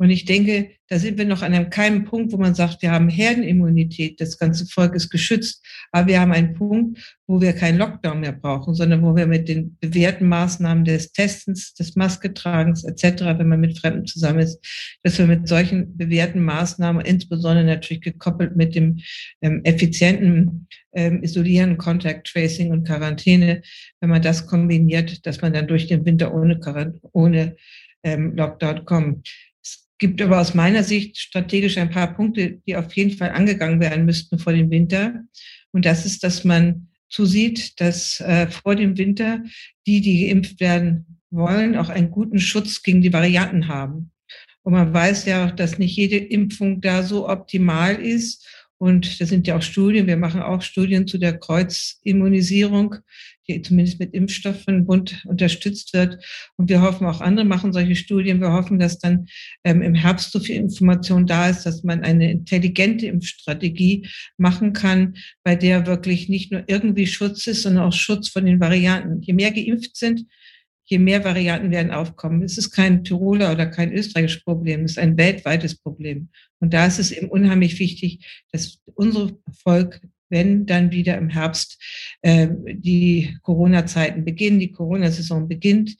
Und 0.00 0.08
ich 0.08 0.24
denke, 0.24 0.70
da 0.88 0.98
sind 0.98 1.18
wir 1.18 1.26
noch 1.26 1.42
an 1.42 1.52
einem 1.52 1.68
keinen 1.68 2.04
Punkt, 2.04 2.32
wo 2.32 2.38
man 2.38 2.54
sagt, 2.54 2.80
wir 2.80 2.90
haben 2.90 3.10
Herdenimmunität, 3.10 4.18
das 4.18 4.38
ganze 4.38 4.64
Volk 4.64 4.94
ist 4.94 5.10
geschützt. 5.10 5.62
Aber 5.92 6.08
wir 6.08 6.18
haben 6.18 6.32
einen 6.32 6.54
Punkt, 6.54 7.18
wo 7.26 7.42
wir 7.42 7.52
keinen 7.52 7.76
Lockdown 7.76 8.20
mehr 8.20 8.32
brauchen, 8.32 8.74
sondern 8.74 9.02
wo 9.02 9.14
wir 9.14 9.26
mit 9.26 9.46
den 9.50 9.76
bewährten 9.78 10.26
Maßnahmen 10.26 10.86
des 10.86 11.12
Testens, 11.12 11.74
des 11.74 11.96
Masketragens 11.96 12.84
etc., 12.84 13.24
wenn 13.36 13.48
man 13.48 13.60
mit 13.60 13.78
Fremden 13.78 14.06
zusammen 14.06 14.38
ist, 14.38 14.58
dass 15.02 15.18
wir 15.18 15.26
mit 15.26 15.46
solchen 15.46 15.94
bewährten 15.98 16.42
Maßnahmen, 16.42 17.04
insbesondere 17.04 17.66
natürlich 17.66 18.02
gekoppelt 18.02 18.56
mit 18.56 18.74
dem 18.74 19.00
ähm, 19.42 19.60
effizienten 19.64 20.66
ähm, 20.94 21.22
Isolieren, 21.22 21.76
Contact 21.76 22.26
Tracing 22.26 22.70
und 22.70 22.86
Quarantäne, 22.86 23.60
wenn 24.00 24.08
man 24.08 24.22
das 24.22 24.46
kombiniert, 24.46 25.26
dass 25.26 25.42
man 25.42 25.52
dann 25.52 25.68
durch 25.68 25.88
den 25.88 26.06
Winter 26.06 26.32
ohne, 26.32 26.58
ohne 27.12 27.56
ähm, 28.02 28.34
Lockdown 28.34 28.86
kommt 28.86 29.28
gibt 30.00 30.20
aber 30.20 30.40
aus 30.40 30.54
meiner 30.54 30.82
Sicht 30.82 31.18
strategisch 31.18 31.78
ein 31.78 31.90
paar 31.90 32.14
Punkte, 32.14 32.60
die 32.66 32.74
auf 32.74 32.92
jeden 32.94 33.16
Fall 33.16 33.30
angegangen 33.30 33.80
werden 33.80 34.04
müssten 34.04 34.38
vor 34.38 34.52
dem 34.52 34.70
Winter. 34.70 35.22
Und 35.70 35.84
das 35.84 36.04
ist, 36.04 36.24
dass 36.24 36.42
man 36.42 36.88
zusieht, 37.08 37.80
dass 37.80 38.20
äh, 38.20 38.48
vor 38.48 38.74
dem 38.74 38.98
Winter 38.98 39.44
die, 39.86 40.00
die 40.00 40.26
geimpft 40.26 40.58
werden 40.58 41.20
wollen, 41.30 41.76
auch 41.76 41.90
einen 41.90 42.10
guten 42.10 42.40
Schutz 42.40 42.82
gegen 42.82 43.02
die 43.02 43.12
Varianten 43.12 43.68
haben. 43.68 44.10
Und 44.62 44.72
man 44.72 44.92
weiß 44.92 45.26
ja 45.26 45.46
auch, 45.46 45.50
dass 45.52 45.78
nicht 45.78 45.96
jede 45.96 46.16
Impfung 46.16 46.80
da 46.80 47.02
so 47.02 47.28
optimal 47.28 47.94
ist 47.94 48.46
und 48.80 49.20
da 49.20 49.26
sind 49.26 49.46
ja 49.46 49.58
auch 49.58 49.62
Studien, 49.62 50.06
wir 50.06 50.16
machen 50.16 50.40
auch 50.40 50.62
Studien 50.62 51.06
zu 51.06 51.18
der 51.18 51.38
Kreuzimmunisierung, 51.38 52.94
die 53.46 53.60
zumindest 53.60 54.00
mit 54.00 54.14
Impfstoff 54.14 54.62
von 54.62 54.86
Bund 54.86 55.22
unterstützt 55.26 55.92
wird. 55.92 56.24
Und 56.56 56.70
wir 56.70 56.80
hoffen, 56.80 57.06
auch 57.06 57.20
andere 57.20 57.44
machen 57.44 57.74
solche 57.74 57.94
Studien. 57.94 58.40
Wir 58.40 58.54
hoffen, 58.54 58.78
dass 58.78 58.98
dann 58.98 59.26
ähm, 59.64 59.82
im 59.82 59.94
Herbst 59.94 60.32
so 60.32 60.40
viel 60.40 60.56
Information 60.56 61.26
da 61.26 61.50
ist, 61.50 61.64
dass 61.66 61.84
man 61.84 62.00
eine 62.04 62.30
intelligente 62.30 63.04
Impfstrategie 63.04 64.08
machen 64.38 64.72
kann, 64.72 65.16
bei 65.44 65.56
der 65.56 65.86
wirklich 65.86 66.30
nicht 66.30 66.50
nur 66.50 66.64
irgendwie 66.66 67.06
Schutz 67.06 67.46
ist, 67.48 67.64
sondern 67.64 67.84
auch 67.84 67.92
Schutz 67.92 68.30
von 68.30 68.46
den 68.46 68.60
Varianten. 68.60 69.20
Je 69.20 69.34
mehr 69.34 69.50
geimpft 69.50 69.94
sind, 69.94 70.24
je 70.90 70.98
mehr 70.98 71.24
Varianten 71.24 71.70
werden 71.70 71.92
aufkommen. 71.92 72.42
Es 72.42 72.58
ist 72.58 72.72
kein 72.72 73.04
Tiroler 73.04 73.52
oder 73.52 73.66
kein 73.66 73.92
österreichisches 73.92 74.42
Problem, 74.42 74.84
es 74.84 74.92
ist 74.92 74.98
ein 74.98 75.16
weltweites 75.16 75.76
Problem. 75.76 76.28
Und 76.58 76.74
da 76.74 76.84
ist 76.84 76.98
es 76.98 77.12
eben 77.12 77.28
unheimlich 77.28 77.78
wichtig, 77.78 78.26
dass 78.50 78.80
unser 78.94 79.30
Volk, 79.62 80.00
wenn 80.28 80.66
dann 80.66 80.90
wieder 80.90 81.16
im 81.16 81.28
Herbst 81.28 81.80
äh, 82.22 82.48
die 82.72 83.36
Corona-Zeiten 83.42 84.24
beginnen, 84.24 84.58
die 84.58 84.72
Corona-Saison 84.72 85.48
beginnt, 85.48 85.96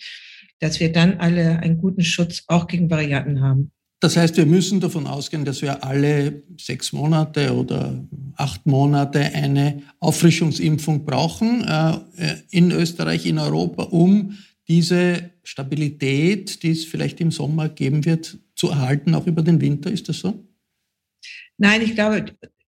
dass 0.58 0.80
wir 0.80 0.92
dann 0.92 1.18
alle 1.18 1.60
einen 1.60 1.78
guten 1.78 2.02
Schutz 2.02 2.42
auch 2.48 2.66
gegen 2.66 2.90
Varianten 2.90 3.40
haben. 3.40 3.70
Das 4.00 4.16
heißt, 4.16 4.36
wir 4.38 4.46
müssen 4.46 4.80
davon 4.80 5.06
ausgehen, 5.06 5.44
dass 5.44 5.62
wir 5.62 5.84
alle 5.84 6.42
sechs 6.58 6.92
Monate 6.92 7.54
oder 7.54 8.02
acht 8.34 8.66
Monate 8.66 9.20
eine 9.20 9.82
Auffrischungsimpfung 10.00 11.04
brauchen 11.04 11.64
äh, 11.64 11.98
in 12.50 12.72
Österreich, 12.72 13.26
in 13.26 13.38
Europa, 13.38 13.84
um 13.84 14.36
diese 14.70 15.32
Stabilität, 15.42 16.62
die 16.62 16.70
es 16.70 16.84
vielleicht 16.84 17.20
im 17.20 17.32
Sommer 17.32 17.68
geben 17.68 18.04
wird, 18.04 18.38
zu 18.54 18.68
erhalten, 18.68 19.16
auch 19.16 19.26
über 19.26 19.42
den 19.42 19.60
Winter? 19.60 19.90
Ist 19.90 20.08
das 20.08 20.20
so? 20.20 20.46
Nein, 21.58 21.82
ich 21.82 21.96
glaube, 21.96 22.24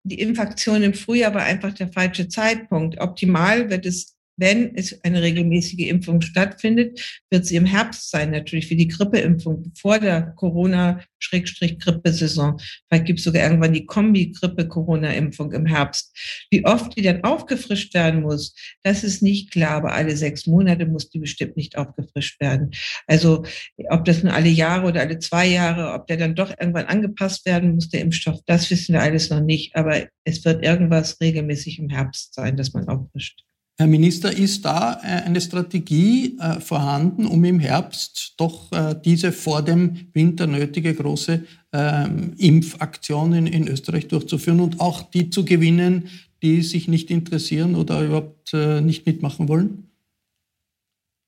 die 0.03 0.21
Impfaktion 0.21 0.83
im 0.83 0.93
Frühjahr 0.93 1.33
war 1.33 1.45
einfach 1.45 1.73
der 1.73 1.91
falsche 1.91 2.29
Zeitpunkt. 2.29 3.01
Optimal 3.01 3.71
wird 3.71 3.87
es 3.87 4.16
wenn 4.37 4.75
es 4.75 5.03
eine 5.05 5.23
regelmäßige 5.23 5.89
Impfung 5.89 6.21
stattfindet, 6.21 7.23
wird 7.31 7.47
sie 7.47 7.57
im 7.57 7.67
Herbst 7.67 8.11
sein, 8.11 8.31
natürlich 8.31 8.71
wie 8.71 8.77
die 8.77 8.87
Grippeimpfung 8.89 9.73
vor 9.77 9.99
der 9.99 10.33
Corona-Grippesaison. 10.37 12.61
Vielleicht 12.89 13.07
gibt 13.07 13.19
es 13.19 13.25
sogar 13.25 13.43
irgendwann 13.45 13.73
die 13.73 13.87
Kombi-Grippe-Corona-Impfung 13.87 15.53
im 15.53 15.67
Herbst. 15.67 16.17
Wie 16.51 16.65
oft 16.65 16.97
die 16.97 17.03
dann 17.03 17.25
aufgefrischt 17.25 17.93
werden 17.95 18.23
muss, 18.23 18.55
das 18.83 19.03
ist 19.05 19.23
nicht 19.23 19.51
klar, 19.51 19.73
aber 19.73 19.93
alle 19.93 20.17
sechs 20.17 20.47
Monate 20.47 20.87
muss 20.87 21.09
die 21.09 21.19
bestimmt 21.19 21.57
nicht 21.57 21.77
aufgefrischt 21.79 22.41
werden. 22.41 22.71
Also 23.07 23.45
ob 23.89 24.05
das 24.05 24.23
nur 24.23 24.35
alle 24.35 24.49
Jahre 24.49 24.87
oder 24.89 25.01
alle 25.01 25.19
zwei 25.19 25.47
Jahre, 25.47 25.95
ob 25.95 26.07
der 26.07 26.19
dann 26.19 26.35
doch 26.35 26.51
irgendwann 26.59 26.87
angepasst 26.87 27.47
werden 27.47 27.75
muss, 27.75 27.89
der 27.89 28.03
Impfstoff, 28.03 28.41
das 28.47 28.71
wissen 28.71 28.93
wir 28.93 29.03
alles 29.03 29.31
noch 29.31 29.41
nicht. 29.41 29.75
Aber 29.77 30.07
es 30.25 30.45
wird 30.45 30.65
irgendwas 30.65 31.21
regelmäßig 31.21 31.79
im 31.79 31.89
Herbst 31.89 32.35
sein, 32.35 32.57
dass 32.57 32.73
man 32.73 32.89
auffrischt. 32.89 33.45
Herr 33.79 33.87
Minister, 33.87 34.33
ist 34.33 34.65
da 34.65 34.95
äh, 35.03 35.25
eine 35.25 35.41
Strategie 35.41 36.39
äh, 36.39 36.61
vorhanden, 36.61 37.27
um 37.27 37.45
im 37.45 37.61
Herbst 37.61 38.33
doch 38.39 38.73
äh, 38.73 38.95
diese 39.05 39.33
vor 39.33 39.61
dem 39.63 40.09
Winter 40.15 40.47
nötige 40.47 40.95
große 40.95 41.45
ähm, 41.73 42.33
Impfaktion 42.39 43.35
in, 43.35 43.69
Österreich 43.69 44.09
durchzuführen 44.09 44.61
und 44.61 44.81
auch 44.81 45.03
die 45.03 45.29
zu 45.29 45.45
gewinnen, 45.45 46.09
die 46.43 46.63
sich 46.63 46.89
nicht 46.89 47.11
interessieren 47.11 47.75
oder 47.75 48.03
überhaupt 48.03 48.53
nicht 48.53 49.07
mitmachen 49.07 49.49
wollen? 49.49 49.91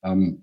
Ähm, 0.02 0.42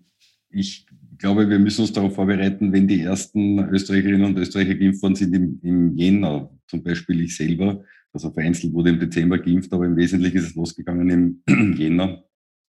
ich 0.50 0.86
glaube, 1.18 1.50
wir 1.50 1.60
müssen 1.60 1.82
uns 1.82 1.94
darauf 1.94 2.16
vorbereiten, 2.16 2.72
wenn 2.74 2.88
die 2.88 3.02
ersten 3.02 3.60
Österreicherinnen 3.70 4.26
und 4.26 4.38
Österreicher 4.38 4.76
geimpft 4.76 5.02
worden 5.02 5.16
sind 5.16 5.34
im, 5.36 5.60
im 5.62 5.96
Jänner, 5.96 6.50
zum 6.68 6.84
Beispiel 6.84 7.22
ich 7.22 7.36
selber, 7.36 7.84
also 8.14 8.32
vereinzelt 8.32 8.74
wurde 8.74 8.90
im 8.92 9.00
Dezember 9.00 9.38
geimpft, 9.38 9.72
aber 9.74 9.86
im 9.86 9.96
Wesentlichen 9.96 10.38
ist 10.38 10.48
es 10.48 10.56
losgegangen 10.56 11.10
im 11.48 11.76
Jänner 11.78 12.24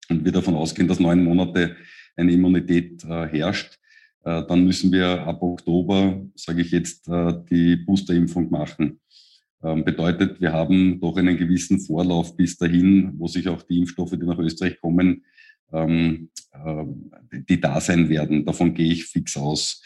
und 0.08 0.24
wir 0.24 0.32
davon 0.32 0.54
ausgehen, 0.54 0.88
dass 0.88 1.00
neun 1.00 1.24
Monate 1.24 1.76
eine 2.16 2.32
Immunität 2.32 3.04
äh, 3.04 3.26
herrscht, 3.26 3.78
äh, 4.24 4.42
dann 4.46 4.64
müssen 4.64 4.90
wir 4.92 5.26
ab 5.26 5.42
Oktober, 5.42 6.26
sage 6.34 6.62
ich 6.62 6.72
jetzt, 6.72 7.08
äh, 7.08 7.32
die 7.50 7.76
Boosterimpfung 7.76 8.50
machen. 8.50 9.00
Ähm, 9.62 9.84
bedeutet, 9.84 10.40
wir 10.40 10.52
haben 10.52 11.00
doch 11.00 11.16
einen 11.16 11.36
gewissen 11.36 11.80
Vorlauf 11.80 12.36
bis 12.36 12.56
dahin, 12.56 13.12
wo 13.16 13.26
sich 13.26 13.48
auch 13.48 13.62
die 13.62 13.78
Impfstoffe, 13.78 14.10
die 14.10 14.26
nach 14.26 14.38
Österreich 14.38 14.80
kommen, 14.80 15.24
ähm, 15.72 16.30
äh, 16.52 16.84
die 17.48 17.60
da 17.60 17.80
sein 17.80 18.08
werden. 18.08 18.44
Davon 18.44 18.74
gehe 18.74 18.92
ich 18.92 19.06
fix 19.06 19.36
aus. 19.36 19.82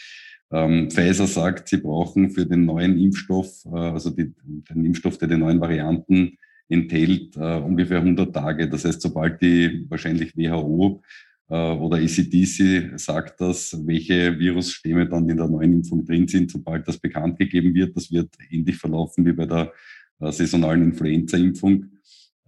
Ähm, 0.52 0.90
Pfizer 0.90 1.26
sagt, 1.26 1.68
sie 1.68 1.76
brauchen 1.76 2.30
für 2.30 2.44
den 2.44 2.64
neuen 2.64 2.98
Impfstoff, 2.98 3.64
äh, 3.66 3.76
also 3.76 4.10
die, 4.10 4.32
den 4.42 4.84
Impfstoff, 4.84 5.18
der 5.18 5.28
die 5.28 5.36
neuen 5.36 5.60
Varianten 5.60 6.36
enthält, 6.68 7.36
äh, 7.36 7.56
ungefähr 7.56 7.98
100 7.98 8.34
Tage. 8.34 8.68
Das 8.68 8.84
heißt, 8.84 9.00
sobald 9.00 9.40
die 9.42 9.86
wahrscheinlich 9.88 10.36
WHO 10.36 11.02
äh, 11.48 11.54
oder 11.54 12.00
ECDC 12.00 12.98
sagt 12.98 13.40
das, 13.40 13.76
welche 13.86 14.38
Virusstämme 14.38 15.08
dann 15.08 15.28
in 15.28 15.36
der 15.36 15.48
neuen 15.48 15.72
Impfung 15.72 16.04
drin 16.04 16.26
sind, 16.26 16.50
sobald 16.50 16.86
das 16.86 16.98
bekannt 16.98 17.38
gegeben 17.38 17.74
wird, 17.74 17.96
das 17.96 18.10
wird 18.10 18.30
ähnlich 18.50 18.76
verlaufen 18.76 19.24
wie 19.26 19.32
bei 19.32 19.46
der 19.46 19.72
äh, 20.20 20.32
saisonalen 20.32 20.82
Influenza-Impfung, 20.82 21.86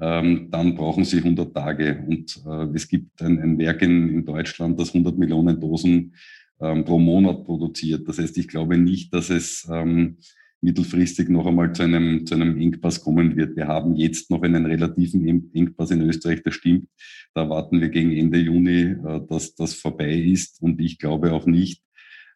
dann 0.04 0.75
brauchen 0.75 1.04
sie 1.04 1.18
100 1.18 1.54
Tage. 1.54 2.04
Und 2.09 2.42
äh, 2.44 2.75
es 2.75 2.88
gibt 2.88 3.23
ein, 3.23 3.38
ein 3.38 3.59
Werk 3.59 3.82
in, 3.82 4.09
in, 4.09 4.25
Deutschland, 4.25 4.80
das 4.80 4.88
100 4.88 5.16
Millionen 5.16 5.61
Dosen 5.61 6.14
ähm, 6.61 6.85
pro 6.85 6.99
Monat 6.99 7.44
produziert. 7.44 8.09
Das 8.09 8.18
heißt, 8.18 8.37
ich 8.38 8.49
glaube 8.49 8.78
nicht, 8.78 9.14
dass 9.14 9.30
es 9.30 9.68
ähm, 9.71 10.16
mittelfristig 10.61 11.28
noch 11.28 11.47
einmal 11.47 11.73
zu 11.73 11.82
einem, 11.82 12.25
zu 12.25 12.35
einem 12.35 12.61
Engpass 12.61 13.00
kommen 13.00 13.37
wird. 13.37 13.56
Wir 13.56 13.66
haben 13.66 13.97
jetzt 13.97 14.30
noch 14.30 14.42
einen 14.42 14.64
relativen 14.64 15.50
Engpass 15.52 15.90
in 15.90 16.02
Österreich, 16.02 16.42
das 16.42 16.54
stimmt. 16.54 16.88
Da 17.35 17.49
warten 17.49 17.80
wir 17.80 17.88
gegen 17.88 18.12
Ende 18.12 18.38
Juni, 18.38 18.97
äh, 19.04 19.21
dass 19.28 19.54
das 19.54 19.75
vorbei 19.75 20.14
ist. 20.14 20.62
Und 20.62 20.80
ich 20.80 20.99
glaube 20.99 21.32
auch 21.32 21.47
nicht, 21.47 21.82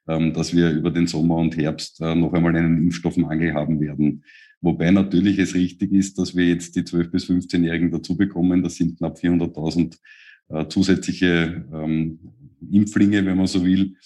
ähm, 0.08 0.32
dass 0.32 0.54
wir 0.54 0.70
über 0.70 0.90
den 0.90 1.06
Sommer 1.06 1.36
und 1.36 1.56
Herbst 1.56 2.00
äh, 2.00 2.14
noch 2.14 2.32
einmal 2.32 2.56
einen 2.56 2.78
Impfstoffmangel 2.78 3.54
haben 3.54 3.80
werden. 3.80 4.24
Wobei 4.60 4.90
natürlich 4.90 5.38
es 5.38 5.54
richtig 5.54 5.92
ist, 5.92 6.18
dass 6.18 6.34
wir 6.34 6.46
jetzt 6.46 6.74
die 6.76 6.82
12- 6.82 7.10
bis 7.10 7.28
15-Jährigen 7.28 7.90
dazu 7.90 8.16
bekommen. 8.16 8.62
Das 8.62 8.76
sind 8.76 8.98
knapp 8.98 9.18
400.000 9.18 9.96
äh, 10.48 10.68
zusätzliche 10.68 11.64
ähm, 11.72 12.18
Impflinge, 12.70 13.24
wenn 13.24 13.36
man 13.36 13.46
so 13.46 13.64
will. 13.64 13.96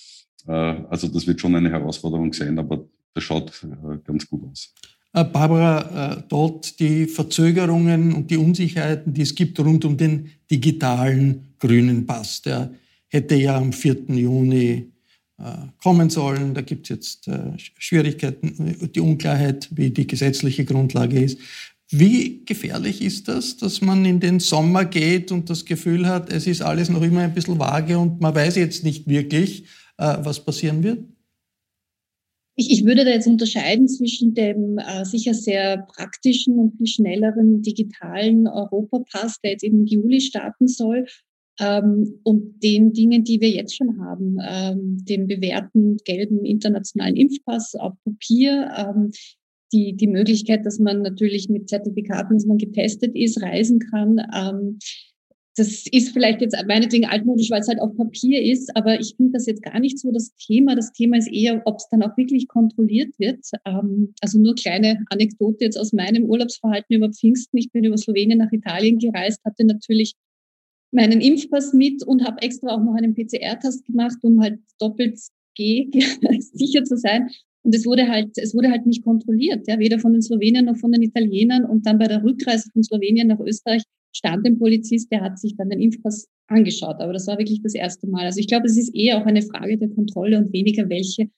Äh, 0.46 0.52
also 0.52 1.08
das 1.08 1.26
wird 1.26 1.40
schon 1.40 1.54
eine 1.54 1.70
Herausforderung 1.70 2.32
sein, 2.32 2.58
aber 2.58 2.86
das 3.14 3.24
schaut 3.24 3.64
äh, 3.64 3.98
ganz 4.04 4.28
gut 4.28 4.44
aus. 4.50 4.74
Äh, 5.12 5.24
Barbara, 5.24 6.18
äh, 6.18 6.22
dort 6.28 6.78
die 6.78 7.06
Verzögerungen 7.06 8.12
und 8.12 8.30
die 8.30 8.36
Unsicherheiten, 8.36 9.12
die 9.12 9.22
es 9.22 9.34
gibt 9.34 9.58
rund 9.60 9.84
um 9.84 9.96
den 9.96 10.30
digitalen 10.50 11.54
grünen 11.58 12.06
Pass. 12.06 12.42
Der 12.42 12.72
hätte 13.08 13.34
ja 13.34 13.56
am 13.56 13.72
4. 13.72 14.04
Juni 14.08 14.89
kommen 15.82 16.10
sollen. 16.10 16.54
Da 16.54 16.60
gibt 16.60 16.90
es 16.90 16.96
jetzt 16.96 17.30
Schwierigkeiten, 17.78 18.90
die 18.94 19.00
Unklarheit, 19.00 19.68
wie 19.72 19.90
die 19.90 20.06
gesetzliche 20.06 20.64
Grundlage 20.64 21.20
ist. 21.20 21.38
Wie 21.90 22.44
gefährlich 22.44 23.02
ist 23.02 23.28
das, 23.28 23.56
dass 23.56 23.80
man 23.80 24.04
in 24.04 24.20
den 24.20 24.38
Sommer 24.38 24.84
geht 24.84 25.32
und 25.32 25.50
das 25.50 25.64
Gefühl 25.64 26.06
hat, 26.06 26.30
es 26.32 26.46
ist 26.46 26.62
alles 26.62 26.88
noch 26.88 27.02
immer 27.02 27.22
ein 27.22 27.34
bisschen 27.34 27.58
vage 27.58 27.98
und 27.98 28.20
man 28.20 28.34
weiß 28.34 28.56
jetzt 28.56 28.84
nicht 28.84 29.08
wirklich, 29.08 29.64
was 29.96 30.44
passieren 30.44 30.82
wird? 30.82 31.04
Ich, 32.60 32.70
ich 32.70 32.84
würde 32.84 33.06
da 33.06 33.10
jetzt 33.10 33.26
unterscheiden 33.26 33.88
zwischen 33.88 34.34
dem 34.34 34.76
äh, 34.76 35.04
sicher 35.06 35.32
sehr 35.32 35.78
praktischen 35.78 36.58
und 36.58 36.76
viel 36.76 36.86
schnelleren 36.86 37.62
digitalen 37.62 38.46
Europapass, 38.46 39.40
der 39.42 39.52
jetzt 39.52 39.64
im 39.64 39.86
Juli 39.86 40.20
starten 40.20 40.68
soll, 40.68 41.06
ähm, 41.60 42.20
und 42.24 42.62
den 42.62 42.92
Dingen, 42.92 43.22
die 43.22 43.40
wir 43.40 43.50
jetzt 43.50 43.76
schon 43.76 44.00
haben, 44.00 44.38
ähm, 44.42 45.04
dem 45.04 45.26
bewährten 45.26 45.98
gelben 46.04 46.44
internationalen 46.44 47.16
Impfpass 47.16 47.74
auf 47.74 47.92
Papier, 48.04 48.70
ähm, 48.76 49.10
die, 49.72 49.94
die 49.94 50.08
Möglichkeit, 50.08 50.66
dass 50.66 50.80
man 50.80 51.02
natürlich 51.02 51.48
mit 51.48 51.68
Zertifikaten, 51.68 52.36
dass 52.36 52.46
man 52.46 52.58
getestet 52.58 53.14
ist, 53.14 53.40
reisen 53.40 53.78
kann, 53.78 54.20
ähm, 54.34 54.78
das 55.56 55.84
ist 55.90 56.12
vielleicht 56.12 56.40
jetzt 56.40 56.56
meinetwegen 56.66 57.06
altmodisch, 57.06 57.50
weil 57.50 57.60
es 57.60 57.68
halt 57.68 57.80
auf 57.80 57.94
Papier 57.96 58.42
ist, 58.42 58.74
aber 58.76 59.00
ich 59.00 59.14
finde 59.16 59.32
das 59.32 59.46
jetzt 59.46 59.62
gar 59.62 59.78
nicht 59.80 59.98
so 59.98 60.10
das 60.10 60.32
Thema. 60.36 60.74
Das 60.74 60.92
Thema 60.92 61.18
ist 61.18 61.30
eher, 61.30 61.60
ob 61.66 61.76
es 61.76 61.88
dann 61.90 62.02
auch 62.02 62.16
wirklich 62.16 62.46
kontrolliert 62.48 63.18
wird. 63.18 63.44
Also 64.20 64.38
nur 64.38 64.54
kleine 64.54 65.04
Anekdote 65.10 65.64
jetzt 65.64 65.78
aus 65.78 65.92
meinem 65.92 66.24
Urlaubsverhalten 66.24 66.96
über 66.96 67.10
Pfingsten. 67.10 67.58
Ich 67.58 67.70
bin 67.72 67.84
über 67.84 67.98
Slowenien 67.98 68.38
nach 68.38 68.52
Italien 68.52 68.98
gereist, 68.98 69.40
hatte 69.44 69.66
natürlich 69.66 70.14
meinen 70.92 71.20
Impfpass 71.20 71.72
mit 71.72 72.02
und 72.04 72.24
habe 72.24 72.42
extra 72.42 72.74
auch 72.74 72.82
noch 72.82 72.94
einen 72.94 73.14
PCR-Test 73.14 73.86
gemacht, 73.86 74.18
um 74.22 74.40
halt 74.40 74.58
doppelt 74.78 75.18
G 75.54 75.90
sicher 76.52 76.84
zu 76.84 76.96
sein. 76.96 77.28
Und 77.62 77.74
es 77.74 77.84
wurde 77.84 78.08
halt, 78.08 78.30
es 78.36 78.54
wurde 78.54 78.70
halt 78.70 78.86
nicht 78.86 79.04
kontrolliert, 79.04 79.68
ja, 79.68 79.78
weder 79.78 79.98
von 79.98 80.12
den 80.12 80.22
Slowenen 80.22 80.64
noch 80.64 80.78
von 80.78 80.92
den 80.92 81.02
Italienern. 81.02 81.64
Und 81.64 81.86
dann 81.86 81.98
bei 81.98 82.06
der 82.06 82.22
Rückreise 82.22 82.70
von 82.72 82.82
Slowenien 82.82 83.28
nach 83.28 83.40
Österreich 83.40 83.82
stand 84.12 84.46
ein 84.46 84.58
Polizist, 84.58 85.12
der 85.12 85.20
hat 85.20 85.38
sich 85.38 85.56
dann 85.56 85.68
den 85.68 85.80
Impfpass 85.80 86.26
angeschaut. 86.46 87.00
Aber 87.00 87.12
das 87.12 87.26
war 87.26 87.38
wirklich 87.38 87.62
das 87.62 87.74
erste 87.74 88.06
Mal. 88.08 88.24
Also 88.24 88.40
ich 88.40 88.48
glaube, 88.48 88.66
es 88.66 88.76
ist 88.76 88.94
eher 88.94 89.18
auch 89.18 89.26
eine 89.26 89.42
Frage 89.42 89.76
der 89.76 89.90
Kontrolle 89.90 90.38
und 90.38 90.52
weniger 90.52 90.88
welche 90.88 91.30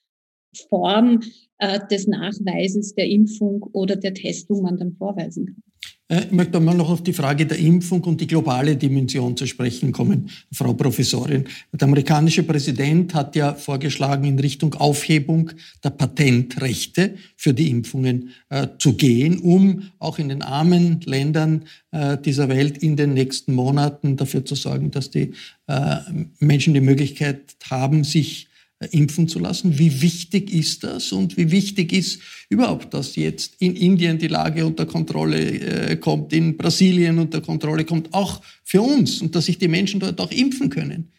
Form 0.69 1.19
äh, 1.57 1.79
des 1.89 2.07
Nachweises 2.07 2.95
der 2.95 3.07
Impfung 3.07 3.63
oder 3.73 3.95
der 3.95 4.13
Testung 4.13 4.61
man 4.61 4.77
dann 4.77 4.93
vorweisen 4.93 5.45
kann. 5.47 5.63
Äh, 6.07 6.25
ich 6.25 6.31
möchte 6.31 6.59
mal 6.59 6.75
noch 6.75 6.89
auf 6.89 7.03
die 7.03 7.13
Frage 7.13 7.45
der 7.45 7.57
Impfung 7.57 8.03
und 8.03 8.19
die 8.19 8.27
globale 8.27 8.75
Dimension 8.75 9.37
zu 9.37 9.45
sprechen 9.45 9.91
kommen, 9.91 10.29
Frau 10.51 10.73
Professorin. 10.73 11.45
Der 11.71 11.87
amerikanische 11.87 12.43
Präsident 12.43 13.13
hat 13.13 13.35
ja 13.35 13.53
vorgeschlagen, 13.53 14.25
in 14.25 14.39
Richtung 14.39 14.73
Aufhebung 14.75 15.51
der 15.83 15.91
Patentrechte 15.91 17.15
für 17.35 17.53
die 17.53 17.69
Impfungen 17.69 18.29
äh, 18.49 18.67
zu 18.77 18.93
gehen, 18.93 19.39
um 19.39 19.83
auch 19.99 20.19
in 20.19 20.29
den 20.29 20.41
armen 20.41 21.01
Ländern 21.05 21.65
äh, 21.91 22.17
dieser 22.17 22.49
Welt 22.49 22.77
in 22.79 22.95
den 22.95 23.13
nächsten 23.13 23.53
Monaten 23.53 24.17
dafür 24.17 24.45
zu 24.45 24.55
sorgen, 24.55 24.91
dass 24.91 25.09
die 25.09 25.33
äh, 25.67 25.97
Menschen 26.39 26.73
die 26.73 26.81
Möglichkeit 26.81 27.55
haben, 27.69 28.03
sich 28.03 28.47
impfen 28.91 29.27
zu 29.27 29.39
lassen. 29.39 29.77
Wie 29.77 30.01
wichtig 30.01 30.53
ist 30.53 30.83
das 30.83 31.11
und 31.11 31.37
wie 31.37 31.51
wichtig 31.51 31.93
ist 31.93 32.21
überhaupt, 32.49 32.93
dass 32.93 33.15
jetzt 33.15 33.55
in 33.59 33.75
Indien 33.75 34.17
die 34.17 34.27
Lage 34.27 34.65
unter 34.65 34.85
Kontrolle 34.85 35.91
äh, 35.91 35.95
kommt, 35.97 36.33
in 36.33 36.57
Brasilien 36.57 37.19
unter 37.19 37.41
Kontrolle 37.41 37.85
kommt, 37.85 38.13
auch 38.13 38.41
für 38.63 38.81
uns 38.81 39.21
und 39.21 39.35
dass 39.35 39.45
sich 39.45 39.57
die 39.57 39.67
Menschen 39.67 39.99
dort 39.99 40.19
auch 40.19 40.31
impfen 40.31 40.69
können? 40.69 41.11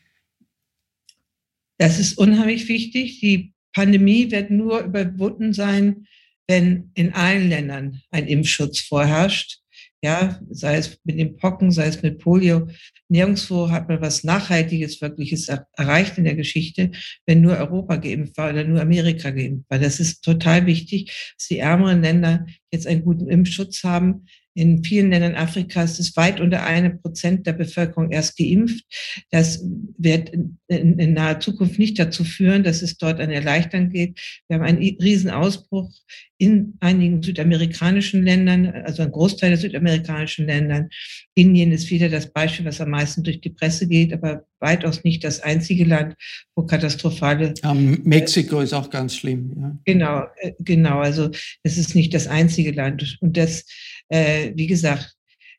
Das 1.79 1.99
ist 1.99 2.19
unheimlich 2.19 2.69
wichtig. 2.69 3.21
Die 3.21 3.53
Pandemie 3.73 4.31
wird 4.31 4.51
nur 4.51 4.81
überwunden 4.81 5.53
sein, 5.53 6.07
wenn 6.47 6.91
in 6.95 7.13
allen 7.15 7.49
Ländern 7.49 8.03
ein 8.11 8.27
Impfschutz 8.27 8.81
vorherrscht 8.81 9.64
ja, 10.05 10.39
sei 10.51 10.77
es 10.77 11.01
mit 11.05 11.19
den 11.19 11.39
Pocken, 11.39 11.73
sei 11.73 11.87
es 11.87 12.03
mit 12.03 12.19
Polio. 12.19 12.69
Nirgendwo 13.09 13.71
hat 13.71 13.89
man 13.89 14.03
was 14.03 14.23
Nachhaltiges, 14.23 15.01
Wirkliches 15.01 15.49
erreicht 15.79 16.19
in 16.19 16.25
der 16.25 16.35
Geschichte, 16.35 16.91
wenn 17.25 17.41
nur 17.41 17.57
Europa 17.57 17.97
geimpft 17.97 18.37
war 18.37 18.51
oder 18.51 18.65
nur 18.65 18.83
Amerika 18.83 19.31
geimpft 19.31 19.65
war. 19.71 19.79
Das 19.79 20.01
ist 20.01 20.23
total 20.23 20.67
wichtig, 20.67 21.11
dass 21.39 21.49
die 21.49 21.59
ärmeren 21.59 22.03
Länder 22.03 22.45
jetzt 22.71 22.87
einen 22.87 23.03
guten 23.03 23.31
Impfschutz 23.31 23.83
haben. 23.83 24.27
In 24.55 24.85
vielen 24.85 25.11
Ländern 25.11 25.35
Afrikas 25.35 25.99
ist 25.99 26.17
weit 26.17 26.41
unter 26.41 26.65
einem 26.65 27.01
Prozent 27.01 27.47
der 27.47 27.55
Bevölkerung 27.55 28.13
erst 28.13 28.37
geimpft. 28.37 28.85
Das 29.31 29.65
wird 29.99 30.31
in, 30.31 30.59
in, 30.99 31.13
naher 31.13 31.41
Zukunft 31.41 31.79
nicht 31.79 31.99
dazu 31.99 32.23
führen, 32.23 32.63
dass 32.63 32.81
es 32.83 32.97
dort 32.97 33.19
eine 33.19 33.35
Erleichterung 33.35 33.91
geht. 33.91 34.21
Wir 34.49 34.59
haben 34.59 34.65
einen 34.65 34.79
Riesenausbruch 34.79 35.93
in 36.39 36.75
einigen 36.81 37.23
südamerikanischen 37.23 38.23
Ländern, 38.23 38.67
also 38.67 39.03
ein 39.03 39.11
Großteil 39.11 39.51
der 39.51 39.59
südamerikanischen 39.59 40.47
Ländern. 40.47 40.89
Indien 41.35 41.73
ist 41.73 41.91
wieder 41.91 42.09
das 42.09 42.33
Beispiel, 42.33 42.65
was 42.65 42.81
am 42.81 42.91
meisten 42.91 43.25
durch 43.25 43.41
die 43.41 43.51
Presse 43.51 43.89
geht, 43.89 44.13
aber 44.13 44.45
weitaus 44.65 45.05
nicht 45.05 45.23
das 45.23 45.39
einzige 45.39 45.85
Land, 45.85 46.17
wo 46.57 46.67
katastrophale. 46.67 47.55
Ja, 47.63 47.73
Mexiko 47.73 48.59
ist 48.59 48.73
auch 48.73 48.91
ganz 48.91 49.15
schlimm. 49.15 49.53
Ja. 49.57 49.79
Genau, 49.85 50.25
äh, 50.41 50.53
genau. 50.59 50.99
Also 50.99 51.31
es 51.63 51.79
ist 51.79 51.95
nicht 51.95 52.13
das 52.13 52.27
einzige 52.27 52.73
Land. 52.73 53.19
Und 53.21 53.37
das 53.37 53.65
äh, 54.09 54.53
wie 54.55 54.67
gesagt, 54.67 55.15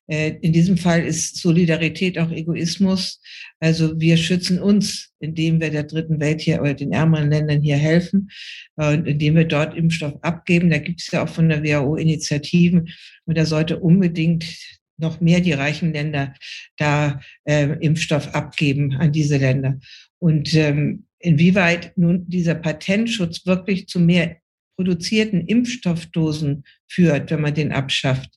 äh, 0.07 0.33
in 0.41 0.53
diesem 0.53 0.77
Fall 0.77 1.03
ist 1.03 1.37
Solidarität 1.37 2.19
auch 2.19 2.31
Egoismus. 2.31 3.21
Also 3.59 3.99
wir 3.99 4.17
schützen 4.17 4.59
uns, 4.59 5.11
indem 5.19 5.59
wir 5.59 5.71
der 5.71 5.83
dritten 5.83 6.19
Welt 6.19 6.41
hier 6.41 6.61
oder 6.61 6.73
den 6.73 6.91
ärmeren 6.91 7.31
Ländern 7.31 7.61
hier 7.61 7.77
helfen 7.77 8.29
und 8.75 9.07
indem 9.07 9.35
wir 9.35 9.45
dort 9.45 9.75
Impfstoff 9.75 10.13
abgeben. 10.21 10.69
Da 10.69 10.77
gibt 10.77 11.01
es 11.01 11.11
ja 11.11 11.23
auch 11.23 11.29
von 11.29 11.49
der 11.49 11.63
WHO 11.63 11.95
Initiativen 11.95 12.89
und 13.25 13.37
da 13.37 13.45
sollte 13.45 13.79
unbedingt 13.79 14.45
noch 14.97 15.21
mehr 15.21 15.41
die 15.41 15.53
reichen 15.53 15.93
Länder 15.93 16.33
da 16.77 17.19
äh, 17.43 17.77
Impfstoff 17.79 18.33
abgeben 18.33 18.95
an 18.95 19.11
diese 19.11 19.37
Länder. 19.37 19.79
Und 20.19 20.53
ähm, 20.53 21.05
inwieweit 21.19 21.97
nun 21.97 22.27
dieser 22.27 22.55
Patentschutz 22.55 23.45
wirklich 23.45 23.87
zu 23.87 23.99
mehr 23.99 24.37
produzierten 24.75 25.45
Impfstoffdosen 25.47 26.63
führt, 26.87 27.31
wenn 27.31 27.41
man 27.41 27.53
den 27.53 27.71
abschafft, 27.71 28.29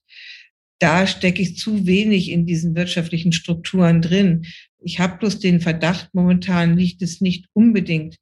da 0.79 1.07
stecke 1.07 1.43
ich 1.43 1.57
zu 1.57 1.87
wenig 1.87 2.31
in 2.31 2.47
diesen 2.47 2.77
wirtschaftlichen 2.77 3.33
Strukturen 3.33 4.01
drin. 4.01 4.47
Ich 4.81 5.01
habe 5.01 5.19
bloß 5.19 5.41
den 5.41 5.61
Verdacht, 5.61 6.11
momentan 6.13 6.77
liegt 6.77 7.03
es 7.03 7.21
nicht 7.21 7.47
unbedingt 7.53 8.17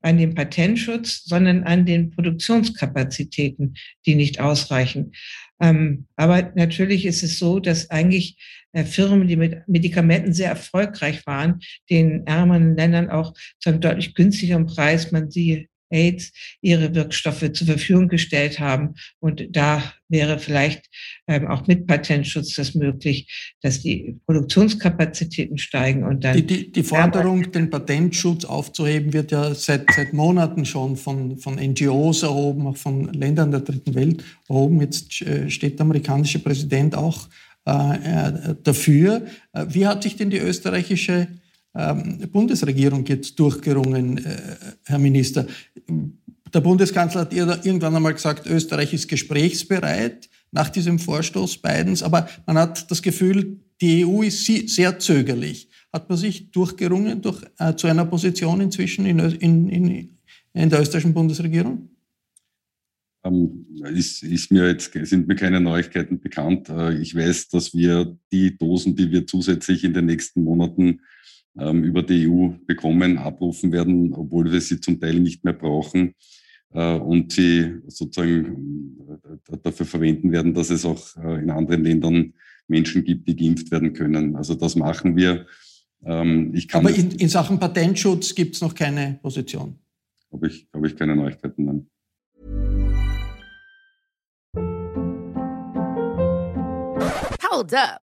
an 0.00 0.16
dem 0.16 0.34
Patentschutz, 0.34 1.24
sondern 1.24 1.64
an 1.64 1.84
den 1.84 2.10
Produktionskapazitäten, 2.10 3.74
die 4.06 4.14
nicht 4.14 4.38
ausreichen. 4.40 5.12
Ähm, 5.60 6.06
aber 6.16 6.52
natürlich 6.54 7.04
ist 7.06 7.22
es 7.22 7.38
so, 7.38 7.58
dass 7.58 7.90
eigentlich 7.90 8.38
äh, 8.72 8.84
Firmen, 8.84 9.26
die 9.26 9.36
mit 9.36 9.66
Medikamenten 9.68 10.32
sehr 10.32 10.50
erfolgreich 10.50 11.26
waren, 11.26 11.60
den 11.90 12.26
ärmeren 12.26 12.76
Ländern 12.76 13.10
auch 13.10 13.34
zu 13.58 13.70
einem 13.70 13.80
deutlich 13.80 14.14
günstigeren 14.14 14.66
Preis 14.66 15.10
man 15.10 15.30
sie 15.30 15.68
AIDS 15.90 16.32
ihre 16.60 16.94
Wirkstoffe 16.94 17.52
zur 17.52 17.66
Verfügung 17.66 18.08
gestellt 18.08 18.60
haben. 18.60 18.94
Und 19.20 19.48
da 19.50 19.82
wäre 20.08 20.38
vielleicht 20.38 20.86
ähm, 21.26 21.46
auch 21.48 21.66
mit 21.66 21.86
Patentschutz 21.86 22.54
das 22.54 22.74
möglich, 22.74 23.54
dass 23.62 23.80
die 23.80 24.18
Produktionskapazitäten 24.26 25.58
steigen 25.58 26.04
und 26.04 26.24
dann. 26.24 26.36
Die, 26.36 26.46
die, 26.46 26.72
die 26.72 26.82
Forderung, 26.82 27.50
den 27.52 27.70
Patentschutz 27.70 28.44
aufzuheben, 28.44 29.12
wird 29.12 29.32
ja 29.32 29.54
seit, 29.54 29.90
seit 29.94 30.12
Monaten 30.12 30.64
schon 30.64 30.96
von, 30.96 31.38
von 31.38 31.56
NGOs 31.56 32.22
erhoben, 32.22 32.66
auch 32.66 32.76
von 32.76 33.12
Ländern 33.12 33.50
der 33.50 33.60
dritten 33.60 33.94
Welt 33.94 34.24
erhoben. 34.48 34.80
Jetzt 34.80 35.20
äh, 35.22 35.50
steht 35.50 35.78
der 35.78 35.84
amerikanische 35.84 36.38
Präsident 36.38 36.94
auch 36.94 37.28
äh, 37.66 37.72
äh 37.72 38.54
dafür. 38.62 39.26
Äh, 39.52 39.66
wie 39.68 39.86
hat 39.86 40.02
sich 40.02 40.16
denn 40.16 40.30
die 40.30 40.38
österreichische 40.38 41.28
Bundesregierung 41.72 43.04
jetzt 43.06 43.38
durchgerungen, 43.38 44.18
äh, 44.18 44.36
Herr 44.86 44.98
Minister. 44.98 45.46
Der 46.52 46.60
Bundeskanzler 46.60 47.22
hat 47.22 47.34
irgendwann 47.34 47.94
einmal 47.94 48.14
gesagt, 48.14 48.46
Österreich 48.46 48.94
ist 48.94 49.08
gesprächsbereit 49.08 50.28
nach 50.50 50.70
diesem 50.70 50.98
Vorstoß 50.98 51.58
Bidens, 51.58 52.02
aber 52.02 52.28
man 52.46 52.58
hat 52.58 52.90
das 52.90 53.02
Gefühl, 53.02 53.60
die 53.80 54.04
EU 54.04 54.22
ist 54.22 54.44
sehr 54.44 54.98
zögerlich. 54.98 55.68
Hat 55.92 56.08
man 56.08 56.18
sich 56.18 56.50
durchgerungen 56.50 57.22
durch, 57.22 57.42
äh, 57.58 57.74
zu 57.74 57.86
einer 57.86 58.04
Position 58.04 58.60
inzwischen 58.60 59.06
in, 59.06 59.18
in, 59.18 59.68
in, 59.68 60.18
in 60.52 60.70
der 60.70 60.80
österreichischen 60.80 61.14
Bundesregierung? 61.14 61.90
Ähm, 63.24 63.66
ist, 63.94 64.22
ist, 64.22 64.50
mir 64.50 64.68
jetzt, 64.68 64.92
sind 64.92 65.28
mir 65.28 65.34
keine 65.34 65.60
Neuigkeiten 65.60 66.20
bekannt. 66.20 66.68
Äh, 66.68 66.98
ich 67.00 67.14
weiß, 67.14 67.48
dass 67.48 67.74
wir 67.74 68.16
die 68.32 68.56
Dosen, 68.56 68.96
die 68.96 69.10
wir 69.10 69.26
zusätzlich 69.26 69.84
in 69.84 69.94
den 69.94 70.06
nächsten 70.06 70.44
Monaten 70.44 71.00
ähm, 71.58 71.84
über 71.84 72.02
die 72.02 72.28
EU 72.28 72.50
bekommen, 72.66 73.18
abrufen 73.18 73.72
werden, 73.72 74.12
obwohl 74.14 74.50
wir 74.50 74.60
sie 74.60 74.80
zum 74.80 75.00
Teil 75.00 75.20
nicht 75.20 75.44
mehr 75.44 75.54
brauchen 75.54 76.14
äh, 76.72 76.94
und 76.98 77.32
sie 77.32 77.76
sozusagen 77.86 78.96
äh, 79.50 79.56
dafür 79.62 79.86
verwenden 79.86 80.32
werden, 80.32 80.54
dass 80.54 80.70
es 80.70 80.84
auch 80.84 81.16
äh, 81.16 81.42
in 81.42 81.50
anderen 81.50 81.84
Ländern 81.84 82.34
Menschen 82.68 83.04
gibt, 83.04 83.26
die 83.28 83.36
geimpft 83.36 83.70
werden 83.70 83.92
können. 83.92 84.36
Also 84.36 84.54
das 84.54 84.76
machen 84.76 85.16
wir. 85.16 85.46
Ähm, 86.04 86.52
ich 86.54 86.68
kann 86.68 86.84
Aber 86.86 86.94
in, 86.94 87.10
in 87.12 87.28
Sachen 87.28 87.58
Patentschutz 87.58 88.34
gibt 88.34 88.54
es 88.54 88.60
noch 88.60 88.74
keine 88.74 89.18
Position. 89.22 89.78
Habe 90.32 90.46
ich, 90.48 90.68
habe 90.72 90.86
ich 90.86 90.96
keine 90.96 91.16
Neuigkeiten. 91.16 91.64
Nein. 91.64 91.86
Hold 97.50 97.74
up. 97.74 98.07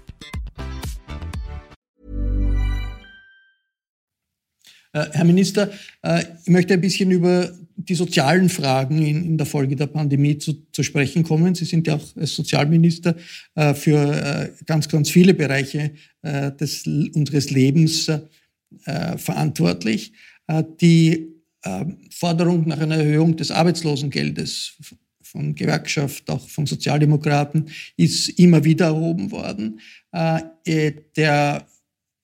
Herr 4.93 5.23
Minister, 5.23 5.71
äh, 6.01 6.23
ich 6.43 6.49
möchte 6.49 6.73
ein 6.73 6.81
bisschen 6.81 7.11
über 7.11 7.49
die 7.77 7.95
sozialen 7.95 8.49
Fragen 8.49 9.01
in, 9.01 9.23
in 9.23 9.37
der 9.37 9.47
Folge 9.47 9.75
der 9.75 9.87
Pandemie 9.87 10.37
zu, 10.37 10.67
zu, 10.71 10.83
sprechen 10.83 11.23
kommen. 11.23 11.55
Sie 11.55 11.65
sind 11.65 11.87
ja 11.87 11.95
auch 11.95 12.17
als 12.17 12.35
Sozialminister 12.35 13.15
äh, 13.55 13.73
für 13.73 14.53
ganz, 14.65 14.89
ganz 14.89 15.09
viele 15.09 15.33
Bereiche 15.33 15.91
des, 16.23 16.85
unseres 16.85 17.49
Lebens 17.49 18.11
verantwortlich. 18.85 20.13
Die 20.79 21.29
Forderung 22.11 22.67
nach 22.67 22.79
einer 22.79 22.97
Erhöhung 22.97 23.35
des 23.35 23.49
Arbeitslosengeldes 23.49 24.73
von 25.23 25.55
Gewerkschaft, 25.55 26.29
auch 26.29 26.47
von 26.47 26.67
Sozialdemokraten, 26.67 27.69
ist 27.97 28.29
immer 28.37 28.63
wieder 28.63 28.85
erhoben 28.85 29.31
worden. 29.31 29.79
Der 30.13 31.67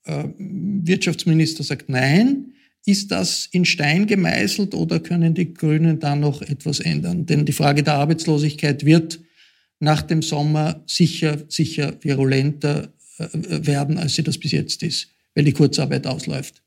Wirtschaftsminister 0.05 1.63
sagt 1.63 1.89
Nein. 1.89 2.53
Ist 2.87 3.11
das 3.11 3.49
in 3.51 3.65
Stein 3.65 4.07
gemeißelt 4.07 4.73
oder 4.73 5.01
können 5.01 5.33
die 5.33 5.53
Grünen 5.53 5.99
da 5.99 6.15
noch 6.15 6.41
etwas 6.41 6.79
ändern? 6.79 7.25
Denn 7.25 7.45
die 7.45 7.51
Frage 7.51 7.83
der 7.83 7.95
Arbeitslosigkeit 7.95 8.85
wird 8.85 9.19
nach 9.81 10.01
dem 10.01 10.21
Sommer 10.21 10.81
sicher, 10.87 11.43
sicher 11.49 11.95
virulenter 11.99 12.93
äh, 13.17 13.27
werden, 13.33 13.97
als 13.97 14.15
sie 14.15 14.23
das 14.23 14.37
bis 14.37 14.53
jetzt 14.53 14.83
ist, 14.83 15.09
weil 15.35 15.43
die 15.43 15.51
Kurzarbeit 15.51 16.07
ausläuft. 16.07 16.63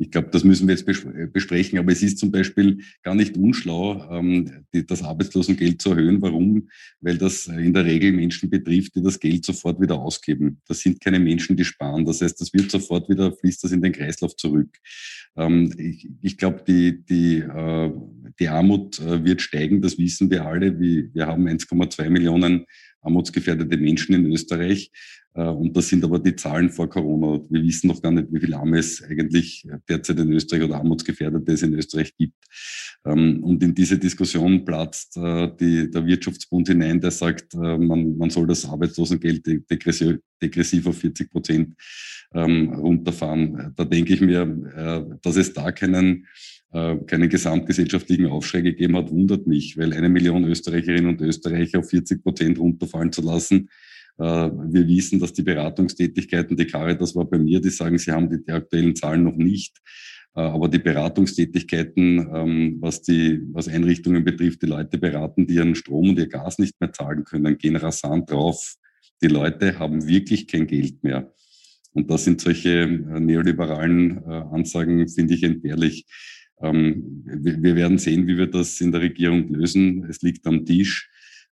Ich 0.00 0.12
glaube, 0.12 0.28
das 0.30 0.44
müssen 0.44 0.68
wir 0.68 0.76
jetzt 0.76 0.86
besprechen, 1.32 1.78
aber 1.78 1.90
es 1.90 2.02
ist 2.02 2.18
zum 2.18 2.30
Beispiel 2.30 2.78
gar 3.02 3.16
nicht 3.16 3.36
unschlau, 3.36 4.08
ähm, 4.12 4.64
das 4.72 5.02
Arbeitslosengeld 5.02 5.82
zu 5.82 5.90
erhöhen. 5.90 6.22
Warum? 6.22 6.68
Weil 7.00 7.18
das 7.18 7.48
in 7.48 7.74
der 7.74 7.84
Regel 7.84 8.12
Menschen 8.12 8.48
betrifft, 8.48 8.94
die 8.94 9.02
das 9.02 9.18
Geld 9.18 9.44
sofort 9.44 9.80
wieder 9.80 9.98
ausgeben. 9.98 10.60
Das 10.68 10.80
sind 10.80 11.00
keine 11.00 11.18
Menschen, 11.18 11.56
die 11.56 11.64
sparen. 11.64 12.04
Das 12.04 12.20
heißt, 12.20 12.40
das 12.40 12.54
wird 12.54 12.70
sofort 12.70 13.08
wieder, 13.08 13.32
fließt 13.32 13.64
das 13.64 13.72
in 13.72 13.82
den 13.82 13.92
Kreislauf 13.92 14.36
zurück. 14.36 14.70
Ähm, 15.36 15.74
ich, 16.22 16.38
glaube, 16.38 16.62
die, 16.66 17.04
die, 17.04 17.38
äh, 17.38 17.92
die 18.38 18.48
Armut 18.48 19.00
äh, 19.00 19.24
wird 19.24 19.42
steigen, 19.42 19.82
das 19.82 19.98
wissen 19.98 20.30
wir 20.30 20.46
alle. 20.46 20.78
Wir 20.78 21.26
haben 21.26 21.48
1,2 21.48 22.08
Millionen 22.08 22.66
armutsgefährdete 23.02 23.76
Menschen 23.76 24.14
in 24.14 24.32
Österreich. 24.32 24.90
Äh, 25.34 25.42
und 25.42 25.76
das 25.76 25.88
sind 25.88 26.04
aber 26.04 26.18
die 26.18 26.36
Zahlen 26.36 26.70
vor 26.70 26.88
Corona. 26.88 27.40
Wir 27.48 27.62
wissen 27.62 27.88
noch 27.88 28.02
gar 28.02 28.12
nicht, 28.12 28.28
wie 28.30 28.40
viele 28.40 28.56
Arme 28.56 28.78
es 28.78 29.02
eigentlich 29.02 29.66
derzeit 29.88 30.18
in 30.18 30.32
Österreich 30.32 30.64
oder 30.64 30.76
Armutsgefährdete 30.76 31.52
es 31.52 31.62
in 31.62 31.74
Österreich 31.74 32.14
gibt. 32.16 32.34
Ähm, 33.04 33.42
und 33.44 33.62
in 33.62 33.74
diese 33.74 33.98
Diskussion 33.98 34.64
platzt 34.64 35.16
äh, 35.16 35.48
die, 35.60 35.90
der 35.90 36.06
Wirtschaftsbund 36.06 36.68
hinein, 36.68 37.00
der 37.00 37.10
sagt, 37.10 37.54
äh, 37.54 37.78
man, 37.78 38.16
man 38.16 38.30
soll 38.30 38.46
das 38.46 38.64
Arbeitslosengeld 38.64 39.46
degressiv, 39.70 40.18
degressiv 40.42 40.86
auf 40.86 40.98
40 40.98 41.30
Prozent 41.30 41.74
ähm, 42.34 42.72
runterfahren. 42.74 43.72
Da 43.76 43.84
denke 43.84 44.14
ich 44.14 44.20
mir, 44.20 45.18
dass 45.22 45.36
es 45.36 45.52
da 45.54 45.72
keinen 45.72 46.26
keinen 46.70 47.30
gesamtgesellschaftlichen 47.30 48.26
Aufschrei 48.26 48.60
gegeben 48.60 48.94
hat, 48.96 49.10
wundert 49.10 49.46
mich, 49.46 49.78
weil 49.78 49.94
eine 49.94 50.10
Million 50.10 50.44
Österreicherinnen 50.44 51.08
und 51.08 51.20
Österreicher 51.22 51.78
auf 51.78 51.88
40 51.88 52.22
Prozent 52.22 52.58
runterfallen 52.58 53.10
zu 53.10 53.22
lassen, 53.22 53.70
äh, 54.18 54.24
wir 54.24 54.86
wissen, 54.88 55.20
dass 55.20 55.32
die 55.32 55.42
Beratungstätigkeiten, 55.42 56.56
die 56.56 56.66
Caritas 56.66 57.14
war 57.14 57.24
bei 57.24 57.38
mir, 57.38 57.60
die 57.60 57.70
sagen, 57.70 57.98
sie 57.98 58.10
haben 58.10 58.28
die 58.28 58.52
aktuellen 58.52 58.96
Zahlen 58.96 59.22
noch 59.22 59.36
nicht. 59.36 59.78
Äh, 60.34 60.40
aber 60.40 60.68
die 60.68 60.80
Beratungstätigkeiten, 60.80 62.28
ähm, 62.34 62.76
was 62.80 63.02
die, 63.02 63.40
was 63.52 63.68
Einrichtungen 63.68 64.24
betrifft, 64.24 64.62
die 64.62 64.66
Leute 64.66 64.98
beraten, 64.98 65.46
die 65.46 65.54
ihren 65.54 65.76
Strom 65.76 66.10
und 66.10 66.18
ihr 66.18 66.28
Gas 66.28 66.58
nicht 66.58 66.80
mehr 66.80 66.92
zahlen 66.92 67.24
können, 67.24 67.58
gehen 67.58 67.76
rasant 67.76 68.30
drauf. 68.30 68.74
Die 69.22 69.28
Leute 69.28 69.78
haben 69.78 70.06
wirklich 70.06 70.48
kein 70.48 70.66
Geld 70.66 71.02
mehr. 71.04 71.32
Und 71.92 72.10
das 72.10 72.24
sind 72.24 72.40
solche 72.40 72.70
äh, 72.70 73.20
neoliberalen 73.20 74.18
Ansagen, 74.24 75.08
finde 75.08 75.34
ich 75.34 75.44
entbehrlich. 75.44 76.06
Ähm, 76.60 77.22
wir 77.24 77.76
werden 77.76 77.98
sehen, 77.98 78.26
wie 78.26 78.36
wir 78.36 78.48
das 78.48 78.80
in 78.80 78.92
der 78.92 79.00
Regierung 79.00 79.52
lösen. 79.52 80.04
Es 80.08 80.22
liegt 80.22 80.46
am 80.46 80.64
Tisch. 80.64 81.10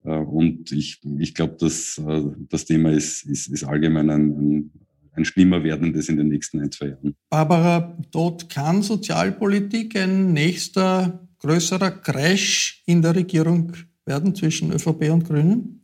Äh, 0.05 0.11
und 0.11 0.73
ich, 0.73 1.01
ich 1.19 1.35
glaube, 1.35 1.57
dass 1.59 1.99
äh, 1.99 2.23
das 2.49 2.65
Thema 2.65 2.91
ist, 2.91 3.25
ist, 3.25 3.49
ist 3.49 3.65
allgemein 3.65 4.11
ein, 4.11 4.31
ein, 4.31 4.71
ein 5.13 5.25
schlimmer 5.25 5.63
werdendes 5.65 6.09
in 6.09 6.17
den 6.17 6.29
nächsten 6.29 6.61
ein, 6.61 6.71
zwei 6.71 6.89
Jahren. 6.89 7.15
Barbara, 7.31 7.99
dort 8.11 8.49
kann 8.49 8.83
Sozialpolitik 8.83 9.97
ein 9.97 10.33
nächster 10.33 11.29
größerer 11.39 11.91
Crash 11.91 12.83
in 12.87 13.03
der 13.03 13.17
Regierung 13.17 13.73
werden 14.07 14.35
zwischen 14.35 14.73
ÖVP 14.73 15.11
und 15.11 15.25
Grünen? 15.25 15.82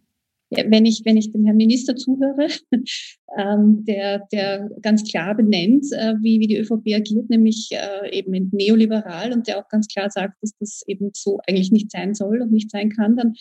Wenn 0.51 0.87
ich, 0.87 1.03
wenn 1.05 1.17
ich 1.17 1.31
dem 1.31 1.45
Herrn 1.45 1.57
Minister 1.57 1.95
zuhöre, 1.97 2.49
ähm, 3.39 3.85
der, 3.85 4.27
der 4.33 4.71
ganz 4.81 5.05
klar 5.05 5.37
benennt, 5.37 5.87
äh, 5.93 6.15
wie, 6.21 6.41
wie 6.41 6.47
die 6.47 6.59
ÖVP 6.59 6.95
agiert, 6.95 7.29
nämlich 7.29 7.71
äh, 7.73 8.17
eben 8.17 8.51
neoliberal 8.53 9.33
und 9.33 9.47
der 9.47 9.59
auch 9.59 9.69
ganz 9.69 9.89
klar 9.89 10.11
sagt, 10.11 10.35
dass 10.43 10.53
das 10.59 10.83
eben 10.87 11.11
so 11.15 11.39
eigentlich 11.47 11.73
nicht 11.73 11.91
sein 11.91 12.15
soll 12.15 12.41
und 12.41 12.53
nicht 12.53 12.71
sein 12.71 12.91
kann, 12.91 13.17
dann 13.17 13.35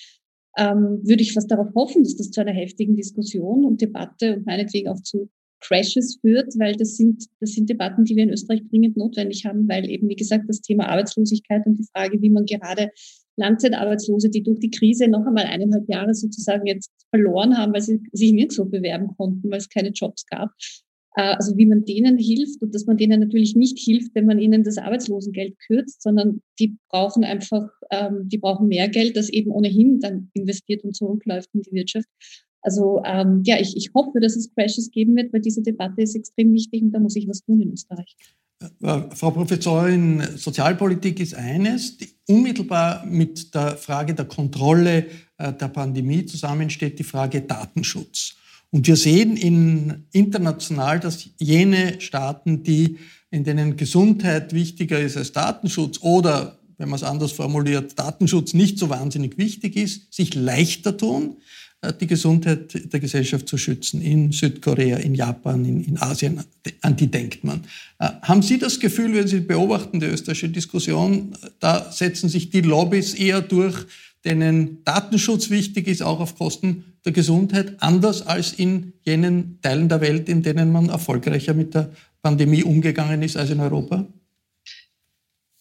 ähm, 0.58 1.02
würde 1.04 1.22
ich 1.22 1.34
fast 1.34 1.52
darauf 1.52 1.74
hoffen, 1.76 2.04
dass 2.04 2.18
das 2.18 2.32
zu 2.32 2.42
einer 2.42 2.54
heftigen 2.54 2.96
Diskussion 2.96 3.64
und 3.64 3.82
Debatte 3.82 4.36
und 4.36 4.46
meinetwegen 4.46 4.90
auch 4.90 5.02
zu 5.02 5.30
Crashes 5.60 6.20
führt, 6.22 6.54
weil 6.60 6.76
das 6.76 6.98
sind, 6.98 7.26
das 7.40 7.52
sind 7.52 7.70
Debatten, 7.70 8.04
die 8.04 8.16
wir 8.16 8.24
in 8.24 8.30
Österreich 8.30 8.62
dringend 8.70 8.98
notwendig 8.98 9.46
haben, 9.46 9.68
weil 9.68 9.90
eben, 9.90 10.08
wie 10.08 10.16
gesagt, 10.16 10.46
das 10.48 10.62
Thema 10.62 10.88
Arbeitslosigkeit 10.88 11.66
und 11.66 11.78
die 11.78 11.88
Frage, 11.94 12.22
wie 12.22 12.30
man 12.30 12.46
gerade 12.46 12.92
Langzeitarbeitslose, 13.38 14.30
die 14.30 14.44
durch 14.44 14.60
die 14.60 14.72
Krise 14.72 15.08
noch 15.08 15.26
einmal 15.26 15.46
eineinhalb 15.46 15.88
Jahre 15.88 16.14
sozusagen 16.14 16.66
jetzt 16.66 16.92
verloren 17.10 17.58
haben, 17.58 17.74
weil 17.74 17.82
sie 17.82 18.02
sich 18.12 18.34
nirgendwo 18.34 18.66
bewerben 18.66 19.16
konnten, 19.16 19.50
weil 19.50 19.60
es 19.60 19.70
keine 19.70 19.90
Jobs 19.90 20.26
gab. 20.26 20.52
Äh, 21.16 21.36
also 21.36 21.58
wie 21.58 21.66
man 21.66 21.84
denen 21.86 22.18
hilft 22.18 22.62
und 22.62 22.74
dass 22.74 22.86
man 22.86 22.98
denen 22.98 23.20
natürlich 23.20 23.56
nicht 23.56 23.80
hilft, 23.80 24.14
wenn 24.16 24.26
man 24.26 24.40
ihnen 24.40 24.64
das 24.64 24.78
Arbeitslosengeld 24.78 25.58
kürzt, 25.60 26.02
sondern 26.02 26.42
die 26.60 26.78
brauchen 26.90 27.24
einfach, 27.24 27.70
ähm, 27.92 28.30
die 28.30 28.38
brauchen 28.38 28.68
mehr 28.68 28.88
Geld, 28.88 29.18
das 29.18 29.30
eben 29.30 29.52
ohnehin 29.52 30.00
dann 30.00 30.30
investiert 30.34 30.84
und 30.84 30.96
zurückläuft 30.96 31.50
in 31.54 31.62
die 31.62 31.72
Wirtschaft. 31.74 32.08
Also 32.62 33.02
ähm, 33.06 33.44
ja, 33.46 33.60
ich, 33.60 33.76
ich 33.78 33.92
hoffe, 33.94 34.20
dass 34.20 34.36
es 34.36 34.54
Crashes 34.54 34.92
geben 34.92 35.16
wird, 35.16 35.34
weil 35.34 35.42
diese 35.42 35.62
Debatte 35.62 36.02
ist 36.02 36.16
extrem 36.16 36.54
wichtig 36.54 36.82
und 36.84 36.92
da 36.92 37.00
muss 37.00 37.16
ich 37.16 37.28
was 37.28 37.44
tun 37.44 37.62
in 37.62 37.72
Österreich. 37.72 38.16
Äh, 38.60 39.02
Frau 39.14 39.32
Professorin, 39.32 40.24
Sozialpolitik 40.36 41.20
ist 41.20 41.36
eines, 41.36 41.98
die 41.98 42.10
unmittelbar 42.28 43.06
mit 43.06 43.54
der 43.54 43.78
Frage 43.78 44.14
der 44.14 44.26
Kontrolle 44.26 45.06
äh, 45.38 45.54
der 45.54 45.68
Pandemie 45.68 46.26
zusammensteht, 46.26 46.98
die 46.98 47.04
Frage 47.04 47.42
Datenschutz. 47.42 48.36
Und 48.72 48.88
wir 48.88 48.96
sehen 48.96 49.38
in, 49.38 50.08
international, 50.12 51.00
dass 51.00 51.30
jene 51.38 52.02
Staaten, 52.02 52.64
die, 52.64 52.98
in 53.30 53.44
denen 53.44 53.78
Gesundheit 53.78 54.54
wichtiger 54.54 55.00
ist 55.00 55.18
als 55.18 55.32
Datenschutz 55.32 56.00
oder, 56.02 56.60
wenn 56.78 56.90
man 56.90 56.98
es 56.98 57.04
anders 57.04 57.32
formuliert, 57.32 57.98
Datenschutz 57.98 58.54
nicht 58.54 58.78
so 58.78 58.90
wahnsinnig 58.90 59.38
wichtig 59.38 59.78
ist, 59.78 60.14
sich 60.14 60.34
leichter 60.34 60.98
tun, 60.98 61.38
die 62.02 62.08
Gesundheit 62.08 62.92
der 62.92 63.00
Gesellschaft 63.00 63.48
zu 63.48 63.58
schützen. 63.58 64.02
In 64.02 64.32
Südkorea, 64.32 64.98
in 64.98 65.14
Japan, 65.14 65.64
in, 65.64 65.84
in 65.84 65.98
Asien, 66.02 66.44
an 66.82 66.96
die 66.96 67.08
denkt 67.08 67.44
man. 67.44 67.64
Äh, 68.00 68.10
haben 68.24 68.42
Sie 68.42 68.58
das 68.58 68.80
Gefühl, 68.80 69.14
wenn 69.14 69.28
Sie 69.28 69.42
beobachten 69.42 70.00
die 70.00 70.08
österreichische 70.08 70.50
Diskussion, 70.50 71.36
da 71.60 71.92
setzen 71.92 72.30
sich 72.30 72.50
die 72.50 72.62
Lobbys 72.62 73.14
eher 73.14 73.42
durch, 73.42 73.86
denen 74.26 74.84
Datenschutz 74.84 75.50
wichtig 75.50 75.88
ist, 75.88 76.02
auch 76.02 76.20
auf 76.20 76.36
Kosten 76.36 76.84
der 77.06 77.12
Gesundheit, 77.12 77.76
anders 77.80 78.26
als 78.26 78.54
in 78.54 78.94
jenen 79.04 79.60
Teilen 79.62 79.88
der 79.88 80.02
Welt, 80.02 80.28
in 80.28 80.42
denen 80.42 80.72
man 80.72 80.90
erfolgreicher 80.90 81.54
mit 81.54 81.76
der 81.76 81.92
Pandemie 82.22 82.64
umgegangen 82.64 83.22
ist 83.22 83.38
als 83.38 83.52
in 83.52 83.60
Europa? 83.60 84.06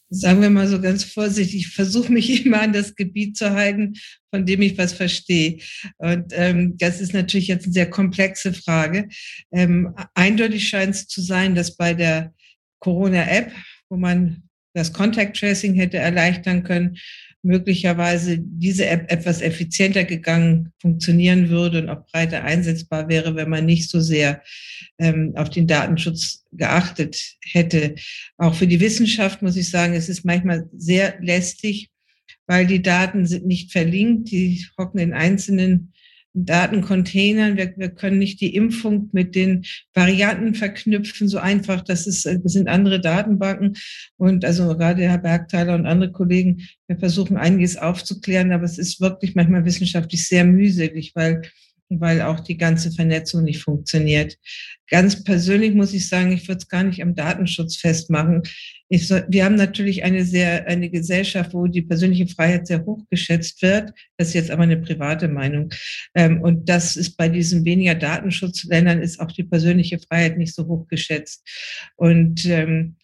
Sagen 0.08 0.40
wir 0.40 0.50
mal 0.50 0.68
so 0.68 0.80
ganz 0.80 1.04
vorsichtig, 1.04 1.56
ich 1.56 1.68
versuche 1.68 2.12
mich 2.12 2.46
immer 2.46 2.62
an 2.62 2.72
das 2.72 2.94
Gebiet 2.94 3.36
zu 3.36 3.50
halten, 3.50 3.94
von 4.30 4.46
dem 4.46 4.62
ich 4.62 4.78
was 4.78 4.92
verstehe. 4.92 5.58
Und 5.98 6.32
ähm, 6.32 6.76
das 6.78 7.00
ist 7.00 7.12
natürlich 7.12 7.48
jetzt 7.48 7.64
eine 7.64 7.72
sehr 7.72 7.90
komplexe 7.90 8.52
Frage. 8.52 9.08
Ähm, 9.52 9.94
eindeutig 10.14 10.68
scheint 10.68 10.94
es 10.94 11.06
zu 11.06 11.20
sein, 11.20 11.54
dass 11.54 11.76
bei 11.76 11.94
der 11.94 12.34
Corona-App, 12.80 13.52
wo 13.88 13.96
man 13.96 14.42
das 14.74 14.92
Contact 14.92 15.38
Tracing 15.38 15.74
hätte 15.74 15.96
erleichtern 15.96 16.62
können, 16.62 16.98
möglicherweise 17.46 18.38
diese 18.38 18.86
App 18.86 19.10
etwas 19.10 19.40
effizienter 19.40 20.04
gegangen 20.04 20.72
funktionieren 20.80 21.48
würde 21.48 21.82
und 21.82 21.88
auch 21.88 22.04
breiter 22.06 22.42
einsetzbar 22.42 23.08
wäre, 23.08 23.36
wenn 23.36 23.48
man 23.48 23.64
nicht 23.64 23.88
so 23.88 24.00
sehr 24.00 24.42
ähm, 24.98 25.32
auf 25.36 25.48
den 25.48 25.66
Datenschutz 25.66 26.44
geachtet 26.52 27.36
hätte. 27.40 27.94
Auch 28.36 28.54
für 28.54 28.66
die 28.66 28.80
Wissenschaft 28.80 29.42
muss 29.42 29.56
ich 29.56 29.70
sagen, 29.70 29.94
es 29.94 30.08
ist 30.08 30.24
manchmal 30.24 30.68
sehr 30.76 31.16
lästig, 31.20 31.90
weil 32.46 32.66
die 32.66 32.82
Daten 32.82 33.26
sind 33.26 33.46
nicht 33.46 33.72
verlinkt, 33.72 34.30
die 34.30 34.66
hocken 34.76 34.98
in 34.98 35.14
einzelnen 35.14 35.92
Datencontainern. 36.44 37.56
Wir, 37.56 37.74
wir 37.76 37.88
können 37.90 38.18
nicht 38.18 38.40
die 38.40 38.54
Impfung 38.54 39.08
mit 39.12 39.34
den 39.34 39.64
Varianten 39.94 40.54
verknüpfen, 40.54 41.28
so 41.28 41.38
einfach. 41.38 41.82
Das, 41.82 42.06
ist, 42.06 42.26
das 42.26 42.52
sind 42.52 42.68
andere 42.68 43.00
Datenbanken. 43.00 43.76
Und 44.16 44.44
also 44.44 44.76
gerade 44.76 45.02
Herr 45.02 45.18
Bergthaler 45.18 45.74
und 45.74 45.86
andere 45.86 46.12
Kollegen, 46.12 46.68
wir 46.86 46.98
versuchen 46.98 47.36
einiges 47.36 47.76
aufzuklären, 47.76 48.52
aber 48.52 48.64
es 48.64 48.78
ist 48.78 49.00
wirklich 49.00 49.34
manchmal 49.34 49.64
wissenschaftlich 49.64 50.26
sehr 50.26 50.44
mühselig, 50.44 51.12
weil 51.14 51.42
weil 51.88 52.22
auch 52.22 52.40
die 52.40 52.56
ganze 52.56 52.90
Vernetzung 52.90 53.44
nicht 53.44 53.62
funktioniert. 53.62 54.36
Ganz 54.88 55.24
persönlich 55.24 55.74
muss 55.74 55.92
ich 55.92 56.08
sagen, 56.08 56.32
ich 56.32 56.46
würde 56.48 56.58
es 56.58 56.68
gar 56.68 56.82
nicht 56.82 57.02
am 57.02 57.14
Datenschutz 57.14 57.76
festmachen. 57.76 58.42
Ich, 58.88 59.10
wir 59.10 59.44
haben 59.44 59.56
natürlich 59.56 60.04
eine 60.04 60.24
sehr, 60.24 60.66
eine 60.66 60.90
Gesellschaft, 60.90 61.54
wo 61.54 61.66
die 61.66 61.82
persönliche 61.82 62.28
Freiheit 62.28 62.66
sehr 62.66 62.84
hoch 62.84 63.02
geschätzt 63.10 63.62
wird. 63.62 63.92
Das 64.16 64.28
ist 64.28 64.34
jetzt 64.34 64.50
aber 64.50 64.62
eine 64.62 64.76
private 64.76 65.28
Meinung. 65.28 65.70
Ähm, 66.14 66.40
und 66.40 66.68
das 66.68 66.96
ist 66.96 67.16
bei 67.16 67.28
diesen 67.28 67.64
weniger 67.64 67.94
Datenschutzländern 67.94 69.02
ist 69.02 69.18
auch 69.20 69.32
die 69.32 69.44
persönliche 69.44 69.98
Freiheit 69.98 70.38
nicht 70.38 70.54
so 70.54 70.66
hoch 70.66 70.86
geschätzt. 70.88 71.48
Und 71.96 72.46
ähm, 72.46 72.96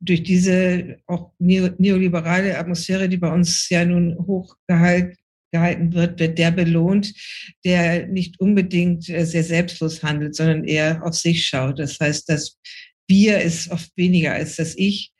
durch 0.00 0.22
diese 0.22 0.98
auch 1.06 1.32
neoliberale 1.38 2.56
Atmosphäre, 2.56 3.08
die 3.08 3.16
bei 3.16 3.32
uns 3.32 3.68
ja 3.68 3.84
nun 3.84 4.16
hochgehalten 4.16 5.16
gehalten 5.50 5.92
wird, 5.92 6.18
wird 6.20 6.38
der 6.38 6.50
belohnt, 6.50 7.12
der 7.64 8.06
nicht 8.06 8.40
unbedingt 8.40 9.08
äh, 9.08 9.24
sehr 9.24 9.44
selbstlos 9.44 10.02
handelt, 10.02 10.34
sondern 10.34 10.64
eher 10.64 11.02
auf 11.04 11.14
sich 11.14 11.46
schaut. 11.46 11.78
Das 11.78 11.98
heißt, 12.00 12.28
das 12.28 12.58
Wir 13.08 13.40
ist 13.40 13.70
oft 13.70 13.90
weniger 13.96 14.32
als 14.32 14.56
das 14.56 14.76
Ich. 14.76 15.12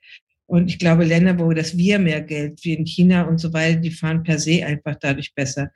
Und 0.51 0.71
ich 0.71 0.79
glaube, 0.79 1.05
Länder, 1.05 1.39
wo 1.39 1.53
das 1.53 1.77
Wir 1.77 1.99
mehr 1.99 2.23
Geld, 2.23 2.65
wie 2.65 2.73
in 2.73 2.87
China 2.87 3.25
und 3.25 3.39
so 3.39 3.53
weiter, 3.53 3.81
die 3.81 3.91
fahren 3.91 4.23
per 4.23 4.39
se 4.39 4.65
einfach 4.65 4.97
dadurch 4.99 5.35
besser. 5.35 5.71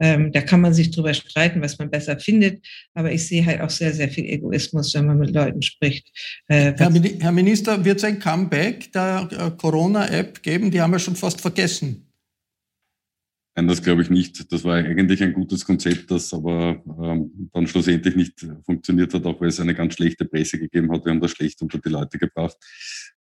Ähm, 0.00 0.32
da 0.32 0.40
kann 0.40 0.60
man 0.60 0.74
sich 0.74 0.90
drüber 0.90 1.14
streiten, 1.14 1.62
was 1.62 1.78
man 1.78 1.90
besser 1.90 2.18
findet. 2.18 2.66
Aber 2.94 3.12
ich 3.12 3.24
sehe 3.24 3.46
halt 3.46 3.60
auch 3.60 3.70
sehr, 3.70 3.94
sehr 3.94 4.08
viel 4.08 4.24
Egoismus, 4.24 4.92
wenn 4.94 5.06
man 5.06 5.18
mit 5.18 5.30
Leuten 5.30 5.62
spricht. 5.62 6.08
Äh, 6.48 6.72
Herr, 6.76 6.92
Herr, 7.20 7.32
Minister, 7.32 7.84
wird 7.84 7.98
es 7.98 8.04
ein 8.04 8.18
Comeback 8.18 8.90
der 8.90 9.28
äh, 9.30 9.50
Corona-App 9.56 10.42
geben? 10.42 10.72
Die 10.72 10.80
haben 10.80 10.90
wir 10.90 10.98
schon 10.98 11.14
fast 11.14 11.40
vergessen. 11.40 12.05
Nein, 13.58 13.68
das 13.68 13.82
glaube 13.82 14.02
ich 14.02 14.10
nicht. 14.10 14.52
Das 14.52 14.64
war 14.64 14.74
eigentlich 14.74 15.22
ein 15.22 15.32
gutes 15.32 15.64
Konzept, 15.64 16.10
das 16.10 16.34
aber 16.34 16.82
ähm, 17.02 17.48
dann 17.54 17.66
schlussendlich 17.66 18.14
nicht 18.14 18.46
funktioniert 18.66 19.14
hat, 19.14 19.24
auch 19.24 19.40
weil 19.40 19.48
es 19.48 19.60
eine 19.60 19.74
ganz 19.74 19.94
schlechte 19.94 20.26
Presse 20.26 20.58
gegeben 20.58 20.92
hat. 20.92 21.06
Wir 21.06 21.12
haben 21.12 21.22
das 21.22 21.30
schlecht 21.30 21.62
unter 21.62 21.78
die 21.78 21.88
Leute 21.88 22.18
gebracht. 22.18 22.58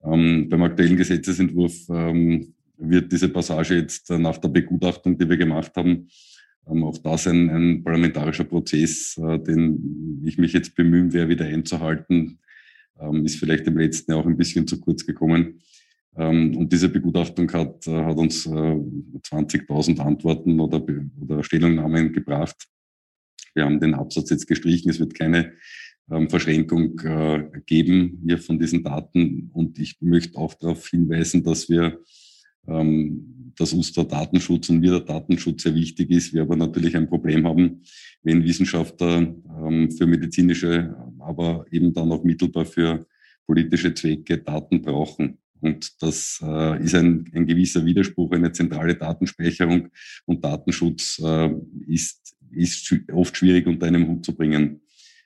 Ähm, 0.02 0.48
beim 0.48 0.62
aktuellen 0.64 0.96
Gesetzesentwurf 0.96 1.88
ähm, 1.88 2.52
wird 2.78 3.12
diese 3.12 3.28
Passage 3.28 3.76
jetzt 3.76 4.10
nach 4.10 4.38
der 4.38 4.48
Begutachtung, 4.48 5.16
die 5.16 5.28
wir 5.28 5.36
gemacht 5.36 5.70
haben, 5.76 6.08
ähm, 6.68 6.82
auch 6.82 6.98
das 6.98 7.28
ein, 7.28 7.48
ein 7.50 7.84
parlamentarischer 7.84 8.44
Prozess, 8.44 9.16
äh, 9.16 9.38
den 9.38 10.20
ich 10.24 10.36
mich 10.36 10.52
jetzt 10.52 10.74
bemühen 10.74 11.12
werde, 11.12 11.28
wieder 11.28 11.44
einzuhalten, 11.44 12.40
ähm, 12.98 13.24
ist 13.24 13.36
vielleicht 13.36 13.68
im 13.68 13.78
letzten 13.78 14.10
Jahr 14.10 14.20
auch 14.20 14.26
ein 14.26 14.36
bisschen 14.36 14.66
zu 14.66 14.80
kurz 14.80 15.06
gekommen. 15.06 15.60
Ähm, 16.16 16.56
und 16.56 16.72
diese 16.72 16.88
Begutachtung 16.88 17.52
hat, 17.52 17.86
äh, 17.86 18.04
hat 18.04 18.16
uns 18.16 18.46
20.000 18.46 19.98
äh, 19.98 20.00
Antworten 20.00 20.60
oder, 20.60 20.84
oder 21.20 21.42
Stellungnahmen 21.42 22.12
gebracht. 22.12 22.68
Wir 23.54 23.64
haben 23.64 23.80
den 23.80 23.94
Absatz 23.94 24.30
jetzt 24.30 24.46
gestrichen. 24.46 24.90
Es 24.90 25.00
wird 25.00 25.14
keine 25.14 25.52
ähm, 26.10 26.28
Verschränkung 26.28 26.98
äh, 27.00 27.44
geben 27.66 28.22
hier 28.26 28.38
von 28.38 28.58
diesen 28.58 28.84
Daten. 28.84 29.50
Und 29.52 29.78
ich 29.78 29.96
möchte 30.00 30.38
auch 30.38 30.54
darauf 30.54 30.88
hinweisen, 30.88 31.42
dass 31.42 31.68
wir, 31.68 32.00
ähm, 32.68 33.52
dass 33.56 33.72
uns 33.72 33.92
der 33.92 34.04
Datenschutz 34.04 34.68
und 34.68 34.80
mir 34.80 34.92
der 34.92 35.00
Datenschutz 35.00 35.64
sehr 35.64 35.74
wichtig 35.74 36.10
ist. 36.10 36.32
Wir 36.32 36.42
aber 36.42 36.56
natürlich 36.56 36.96
ein 36.96 37.08
Problem 37.08 37.46
haben, 37.46 37.82
wenn 38.22 38.44
Wissenschaftler 38.44 39.34
für 39.96 40.06
medizinische, 40.06 40.96
aber 41.20 41.66
eben 41.70 41.92
dann 41.92 42.10
auch 42.10 42.24
mittelbar 42.24 42.64
für 42.64 43.06
politische 43.46 43.94
Zwecke 43.94 44.38
Daten 44.38 44.82
brauchen. 44.82 45.38
Und 45.64 46.02
das 46.02 46.44
äh, 46.44 46.84
ist 46.84 46.94
ein, 46.94 47.24
ein 47.32 47.46
gewisser 47.46 47.86
Widerspruch. 47.86 48.32
Eine 48.32 48.52
zentrale 48.52 48.96
Datenspeicherung 48.96 49.88
und 50.26 50.44
Datenschutz 50.44 51.18
äh, 51.24 51.50
ist, 51.86 52.36
ist 52.50 52.94
oft 53.10 53.34
schwierig 53.34 53.66
unter 53.66 53.86
einem 53.86 54.06
Hut 54.06 54.26
zu 54.26 54.36
bringen. 54.36 54.82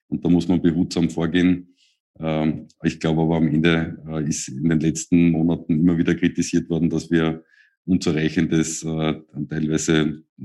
Und 0.07 0.25
da 0.25 0.29
muss 0.29 0.47
man 0.47 0.63
behutsam 0.63 1.11
vorgehen. 1.11 1.75
Ähm, 2.21 2.69
ich 2.85 3.01
glaube 3.01 3.23
aber 3.23 3.39
am 3.39 3.49
Ende 3.49 4.01
äh, 4.09 4.29
ist 4.29 4.47
in 4.47 4.69
den 4.69 4.79
letzten 4.79 5.33
Monaten 5.33 5.81
immer 5.81 5.99
wieder 5.99 6.15
kritisiert 6.15 6.71
worden, 6.71 6.89
dass 6.89 7.11
wir 7.11 7.43
unzureichendes, 7.85 8.85
äh, 8.85 9.15
teilweise 9.49 10.23
äh, 10.39 10.45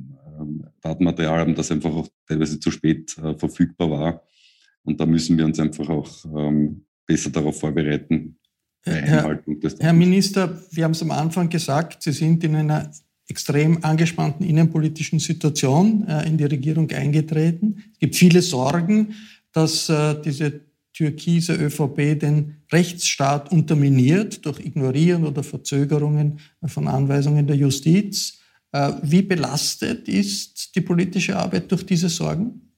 Datenmaterial 0.81 1.37
haben, 1.37 1.53
das 1.53 1.71
einfach 1.71 1.93
auch 1.93 2.07
teilweise 2.27 2.59
zu 2.59 2.71
spät 2.71 3.15
äh, 3.19 3.37
verfügbar 3.37 3.91
war. 3.91 4.27
Und 4.81 4.99
da 4.99 5.05
müssen 5.05 5.37
wir 5.37 5.45
uns 5.45 5.59
einfach 5.59 5.87
auch 5.87 6.09
ähm, 6.35 6.85
besser 7.05 7.29
darauf 7.29 7.59
vorbereiten, 7.59 8.39
Herr, 8.85 9.39
Herr 9.79 9.93
Minister, 9.93 10.61
wir 10.71 10.83
haben 10.83 10.91
es 10.91 11.01
am 11.01 11.11
Anfang 11.11 11.49
gesagt, 11.49 12.03
Sie 12.03 12.11
sind 12.11 12.43
in 12.43 12.55
einer 12.55 12.91
extrem 13.27 13.83
angespannten 13.83 14.45
innenpolitischen 14.45 15.19
Situation 15.19 16.05
äh, 16.07 16.27
in 16.27 16.37
die 16.37 16.43
Regierung 16.43 16.91
eingetreten. 16.91 17.83
Es 17.93 17.99
gibt 17.99 18.15
viele 18.15 18.41
Sorgen, 18.41 19.15
dass 19.53 19.89
äh, 19.89 20.21
diese 20.21 20.61
türkise 20.91 21.55
ÖVP 21.55 22.19
den 22.19 22.57
Rechtsstaat 22.71 23.51
unterminiert 23.51 24.45
durch 24.45 24.59
Ignorieren 24.59 25.25
oder 25.25 25.43
Verzögerungen 25.43 26.39
von 26.65 26.87
Anweisungen 26.87 27.47
der 27.47 27.55
Justiz. 27.55 28.39
Äh, 28.71 28.91
wie 29.01 29.21
belastet 29.21 30.07
ist 30.07 30.75
die 30.75 30.81
politische 30.81 31.37
Arbeit 31.37 31.71
durch 31.71 31.85
diese 31.85 32.09
Sorgen? 32.09 32.73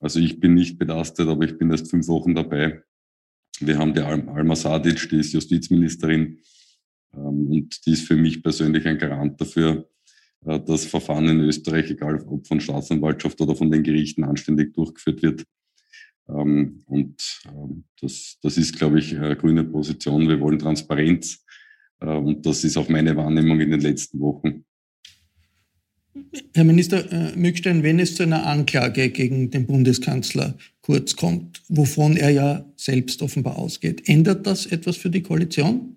Also 0.00 0.18
ich 0.18 0.40
bin 0.40 0.54
nicht 0.54 0.78
belastet, 0.78 1.28
aber 1.28 1.44
ich 1.44 1.58
bin 1.58 1.70
erst 1.70 1.90
fünf 1.90 2.08
Wochen 2.08 2.34
dabei. 2.34 2.82
Wir 3.60 3.78
haben 3.78 3.92
die 3.92 4.00
Alma 4.00 4.56
Sadic, 4.56 5.08
die 5.10 5.20
ist 5.20 5.34
Justizministerin 5.34 6.38
ähm, 7.14 7.46
und 7.50 7.86
die 7.86 7.92
ist 7.92 8.06
für 8.06 8.16
mich 8.16 8.42
persönlich 8.42 8.86
ein 8.86 8.98
Garant 8.98 9.40
dafür, 9.40 9.88
äh, 10.46 10.58
dass 10.60 10.86
Verfahren 10.86 11.28
in 11.28 11.40
Österreich, 11.40 11.90
egal 11.90 12.22
ob 12.26 12.46
von 12.46 12.60
Staatsanwaltschaft 12.60 13.40
oder 13.40 13.54
von 13.54 13.70
den 13.70 13.82
Gerichten, 13.82 14.24
anständig 14.24 14.72
durchgeführt 14.72 15.22
wird. 15.22 15.44
Ähm, 16.28 16.82
und 16.86 17.42
ähm, 17.46 17.84
das, 18.00 18.38
das 18.42 18.56
ist, 18.56 18.78
glaube 18.78 18.98
ich, 18.98 19.16
eine 19.16 19.36
grüne 19.36 19.64
Position. 19.64 20.28
Wir 20.28 20.40
wollen 20.40 20.58
Transparenz. 20.58 21.44
Äh, 22.00 22.06
und 22.06 22.46
das 22.46 22.64
ist 22.64 22.78
auch 22.78 22.88
meine 22.88 23.14
Wahrnehmung 23.14 23.60
in 23.60 23.70
den 23.70 23.80
letzten 23.80 24.20
Wochen. 24.20 24.64
Herr 26.54 26.64
Minister 26.64 27.10
äh, 27.12 27.36
Mückstein, 27.36 27.82
wenn 27.82 27.98
es 27.98 28.14
zu 28.14 28.22
einer 28.22 28.46
Anklage 28.46 29.10
gegen 29.10 29.50
den 29.50 29.66
Bundeskanzler 29.66 30.56
Kurz 30.90 31.14
kommt, 31.14 31.62
wovon 31.68 32.16
er 32.16 32.30
ja 32.30 32.64
selbst 32.74 33.22
offenbar 33.22 33.56
ausgeht, 33.56 34.08
ändert 34.08 34.44
das 34.44 34.66
etwas 34.66 34.96
für 34.96 35.08
die 35.08 35.22
Koalition? 35.22 35.94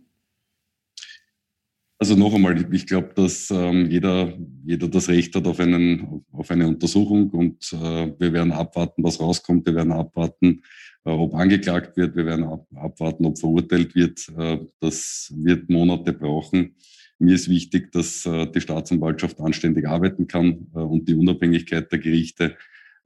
Also 1.97 2.15
noch 2.15 2.32
einmal, 2.32 2.71
ich 2.71 2.86
glaube, 2.86 3.10
dass 3.15 3.49
ähm, 3.49 3.89
jeder, 3.89 4.38
jeder 4.63 4.88
das 4.88 5.10
Recht 5.10 5.36
hat 5.36 5.47
auf, 5.47 5.60
einen, 5.60 6.23
auf 6.32 6.51
eine 6.51 6.67
Untersuchung 6.67 7.32
und 7.32 7.73
äh, 7.73 8.13
wir 8.19 8.34
werden 8.34 8.51
abwarten, 8.51 9.03
was 9.03 9.19
rauskommt. 9.19 9.65
Wir 9.65 9.73
werden 9.73 9.93
abwarten, 9.93 10.62
äh, 11.06 11.10
ob 11.10 11.34
angeklagt 11.34 11.97
wird. 11.97 12.15
Wir 12.15 12.27
werden 12.27 12.45
ab, 12.45 12.67
abwarten, 12.75 13.25
ob 13.25 13.39
verurteilt 13.39 13.95
wird. 13.95 14.29
Äh, 14.38 14.60
das 14.79 15.34
wird 15.36 15.71
Monate 15.71 16.13
brauchen. 16.13 16.75
Mir 17.17 17.34
ist 17.34 17.49
wichtig, 17.49 17.91
dass 17.93 18.27
äh, 18.27 18.45
die 18.45 18.62
Staatsanwaltschaft 18.62 19.39
anständig 19.39 19.88
arbeiten 19.88 20.27
kann 20.27 20.67
äh, 20.75 20.77
und 20.77 21.10
die 21.10 21.15
Unabhängigkeit 21.15 21.91
der 21.91 21.97
Gerichte 21.97 22.58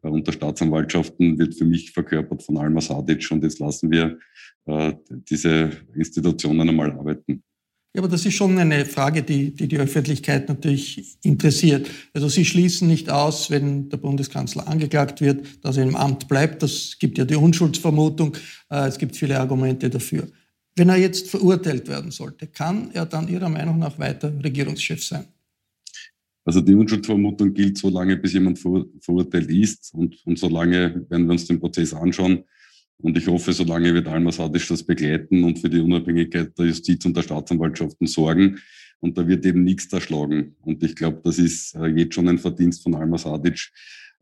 äh, 0.08 0.10
und 0.10 0.28
der 0.28 0.32
Staatsanwaltschaften 0.32 1.38
wird 1.38 1.56
für 1.56 1.65
mich 1.65 1.91
verkörpert 1.91 2.43
von 2.43 2.58
Alma 2.58 2.82
Sadic 2.82 3.30
und 3.32 3.43
jetzt 3.43 3.60
lassen 3.60 3.91
wir 3.91 4.17
äh, 4.65 4.93
diese 5.10 5.72
Institutionen 5.96 6.70
einmal 6.70 6.91
arbeiten. 6.91 7.43
Ja, 7.93 8.02
aber 8.04 8.10
das 8.10 8.26
ist 8.26 8.36
schon 8.36 8.58
eine 8.60 8.86
Frage, 8.86 9.24
die, 9.24 9.56
die 9.56 9.67
die 9.67 9.80
Öffentlichkeit 9.80 10.50
natürlich 10.50 11.17
interessiert. 11.24 11.89
Also 12.13 12.30
Sie 12.30 12.46
schließen 12.46 12.88
nicht 12.88 13.10
aus, 13.10 13.50
wenn 13.50 13.89
der 13.89 13.98
Bundeskanzler 13.98 14.67
angeklagt 14.67 15.20
wird, 15.20 15.65
dass 15.65 15.78
er 15.78 15.84
im 15.84 15.96
Amt 15.96 16.28
bleibt. 16.28 16.62
Das 16.62 16.98
gibt 17.00 17.17
ja 17.17 17.26
die 17.26 17.36
Unschuldsvermutung. 17.36 18.36
Äh, 18.70 18.88
es 18.88 18.98
gibt 18.98 19.15
viele 19.15 19.39
Argumente 19.39 19.89
dafür. 19.89 20.28
Wenn 20.76 20.89
er 20.89 20.98
jetzt 20.98 21.30
verurteilt 21.32 21.88
werden 21.88 22.12
sollte, 22.12 22.46
kann 22.46 22.91
er 22.93 23.08
dann 23.08 23.28
Ihrer 23.28 23.50
Meinung 23.50 23.80
nach 23.80 23.98
weiter 23.98 24.32
Regierungschef 24.43 25.04
sein? 25.04 25.26
Also 26.47 26.62
die 26.62 26.75
Unschuldsvermutung 26.75 27.53
gilt 27.53 27.77
so 27.77 27.89
lange, 27.89 28.15
bis 28.15 28.31
jemand 28.31 28.57
verurteilt 28.57 29.49
ist 29.49 29.93
und, 29.93 30.15
und 30.25 30.39
so 30.39 30.47
lange 30.47 31.05
werden 31.10 31.25
wir 31.25 31.33
uns 31.33 31.45
den 31.45 31.60
Prozess 31.60 31.93
anschauen. 31.93 32.45
Und 32.99 33.17
ich 33.17 33.27
hoffe, 33.27 33.51
solange 33.51 33.93
wird 33.93 34.07
Alma 34.07 34.31
Sadisch 34.31 34.69
das 34.69 34.81
begleiten 34.81 35.43
und 35.43 35.60
für 35.60 35.69
die 35.69 35.81
Unabhängigkeit 35.81 36.57
der 36.57 36.67
Justiz 36.67 37.03
und 37.03 37.17
der 37.17 37.23
Staatsanwaltschaften 37.23 38.07
sorgen. 38.07 38.60
Und 39.01 39.17
da 39.17 39.27
wird 39.27 39.45
eben 39.45 39.65
nichts 39.65 39.91
erschlagen. 39.91 40.55
Und 40.62 40.81
ich 40.83 40.95
glaube, 40.95 41.19
das 41.21 41.38
ist 41.38 41.75
äh, 41.75 41.88
jetzt 41.88 42.15
schon 42.15 42.29
ein 42.29 42.39
Verdienst 42.39 42.81
von 42.81 42.95
Alma 42.95 43.17
Sadic, 43.17 43.69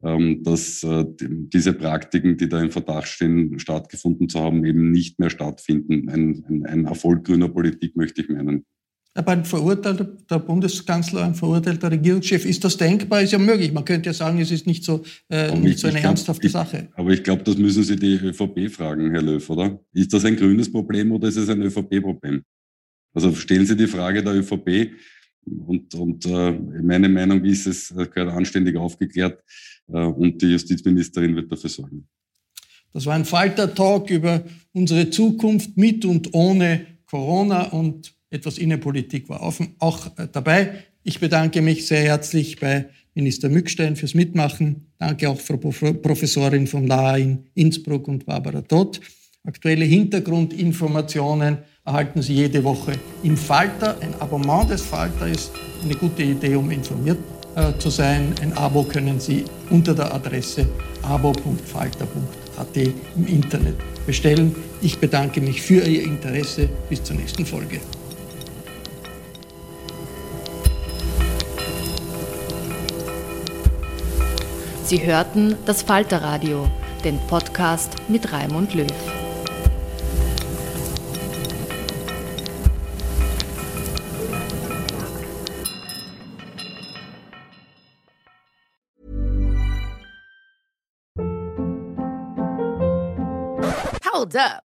ähm, 0.03 0.41
dass 0.41 0.83
äh, 0.83 1.05
diese 1.19 1.73
Praktiken, 1.73 2.37
die 2.37 2.49
da 2.49 2.59
im 2.59 2.71
Verdacht 2.71 3.07
stehen, 3.07 3.59
stattgefunden 3.59 4.29
zu 4.29 4.39
haben, 4.39 4.65
eben 4.65 4.89
nicht 4.91 5.19
mehr 5.19 5.29
stattfinden. 5.29 6.09
Ein, 6.09 6.43
ein, 6.49 6.65
ein 6.65 6.85
Erfolg 6.85 7.23
grüner 7.23 7.49
Politik 7.49 7.95
möchte 7.95 8.23
ich 8.23 8.29
meinen. 8.29 8.65
Aber 9.17 9.31
ein 9.31 9.45
verurteilter 9.45 10.39
Bundeskanzler, 10.39 11.23
ein 11.23 11.35
verurteilter 11.35 11.89
Regierungschef, 11.89 12.45
ist 12.45 12.65
das 12.65 12.75
denkbar? 12.75 13.21
Ist 13.21 13.31
ja 13.31 13.39
möglich. 13.39 13.71
Man 13.71 13.85
könnte 13.85 14.09
ja 14.09 14.13
sagen, 14.13 14.41
es 14.41 14.51
ist 14.51 14.67
nicht 14.67 14.83
so, 14.83 15.03
äh, 15.29 15.57
nicht 15.57 15.79
so 15.79 15.87
eine 15.87 16.01
glaub, 16.01 16.11
ernsthafte 16.11 16.47
ich, 16.47 16.51
Sache. 16.51 16.89
Aber 16.95 17.11
ich 17.11 17.23
glaube, 17.23 17.41
das 17.43 17.55
müssen 17.57 17.83
Sie 17.83 17.95
die 17.95 18.15
ÖVP 18.15 18.69
fragen, 18.69 19.11
Herr 19.11 19.21
Löw, 19.21 19.49
oder? 19.49 19.79
Ist 19.93 20.11
das 20.11 20.25
ein 20.25 20.35
grünes 20.35 20.69
Problem 20.69 21.13
oder 21.13 21.29
ist 21.29 21.37
es 21.37 21.47
ein 21.47 21.61
ÖVP-Problem? 21.61 22.43
Also 23.13 23.33
stellen 23.33 23.65
Sie 23.65 23.77
die 23.77 23.87
Frage 23.87 24.21
der 24.21 24.33
ÖVP 24.35 24.91
und, 25.45 25.95
und 25.95 26.25
äh, 26.25 26.51
meine 26.51 27.07
Meinung 27.07 27.41
ist, 27.45 27.67
es 27.67 27.93
gehört 27.95 28.33
anständig 28.33 28.75
aufgeklärt 28.75 29.41
äh, 29.87 29.97
und 29.97 30.41
die 30.41 30.47
Justizministerin 30.47 31.37
wird 31.37 31.49
dafür 31.49 31.69
sorgen. 31.69 32.05
Das 32.91 33.05
war 33.05 33.15
ein 33.15 33.23
Falter-Talk 33.23 34.09
über 34.09 34.43
unsere 34.73 35.09
Zukunft 35.09 35.77
mit 35.77 36.03
und 36.03 36.33
ohne 36.33 36.85
Corona 37.05 37.69
und 37.69 38.13
etwas 38.29 38.57
Innenpolitik 38.57 39.29
war 39.29 39.41
auch 39.41 40.07
äh, 40.17 40.27
dabei. 40.31 40.83
Ich 41.03 41.19
bedanke 41.19 41.61
mich 41.61 41.85
sehr 41.87 42.01
herzlich 42.01 42.59
bei 42.59 42.85
Minister 43.13 43.49
Mückstein 43.49 43.95
fürs 43.95 44.13
Mitmachen. 44.13 44.87
Danke 44.97 45.29
auch 45.29 45.39
Frau 45.39 45.57
Professorin 45.57 46.67
von 46.67 46.87
Lahr 46.87 47.17
in 47.17 47.45
Innsbruck 47.53 48.07
und 48.07 48.25
Barbara 48.25 48.61
Todt. 48.61 48.99
Aktuelle 49.45 49.85
Hintergrundinformationen 49.85 51.59
erhalten 51.85 52.21
Sie 52.21 52.33
jede 52.33 52.63
Woche 52.63 52.93
im 53.23 53.37
Falter. 53.37 53.97
Ein 54.01 54.15
Abonnement 54.19 54.69
des 54.69 54.81
Falter 54.81 55.27
ist 55.27 55.51
eine 55.83 55.95
gute 55.95 56.23
Idee, 56.23 56.55
um 56.55 56.71
informiert 56.71 57.19
äh, 57.55 57.71
zu 57.77 57.89
sein. 57.89 58.33
Ein 58.41 58.53
Abo 58.53 58.83
können 58.83 59.19
Sie 59.19 59.45
unter 59.69 59.93
der 59.93 60.13
Adresse 60.13 60.67
abo.falter.at 61.03 62.77
im 63.15 63.27
Internet 63.27 63.75
bestellen. 64.05 64.55
Ich 64.81 64.97
bedanke 64.97 65.39
mich 65.41 65.61
für 65.61 65.85
Ihr 65.85 66.03
Interesse. 66.03 66.67
Bis 66.89 67.03
zur 67.03 67.15
nächsten 67.15 67.45
Folge. 67.45 67.79
Sie 74.85 75.03
hörten 75.03 75.57
das 75.65 75.81
Falterradio, 75.81 76.69
den 77.03 77.17
Podcast 77.25 77.95
mit 78.07 78.31
Raimund 78.31 78.75
Löw. 78.75 78.85
Hold 94.13 94.35
up. 94.35 94.74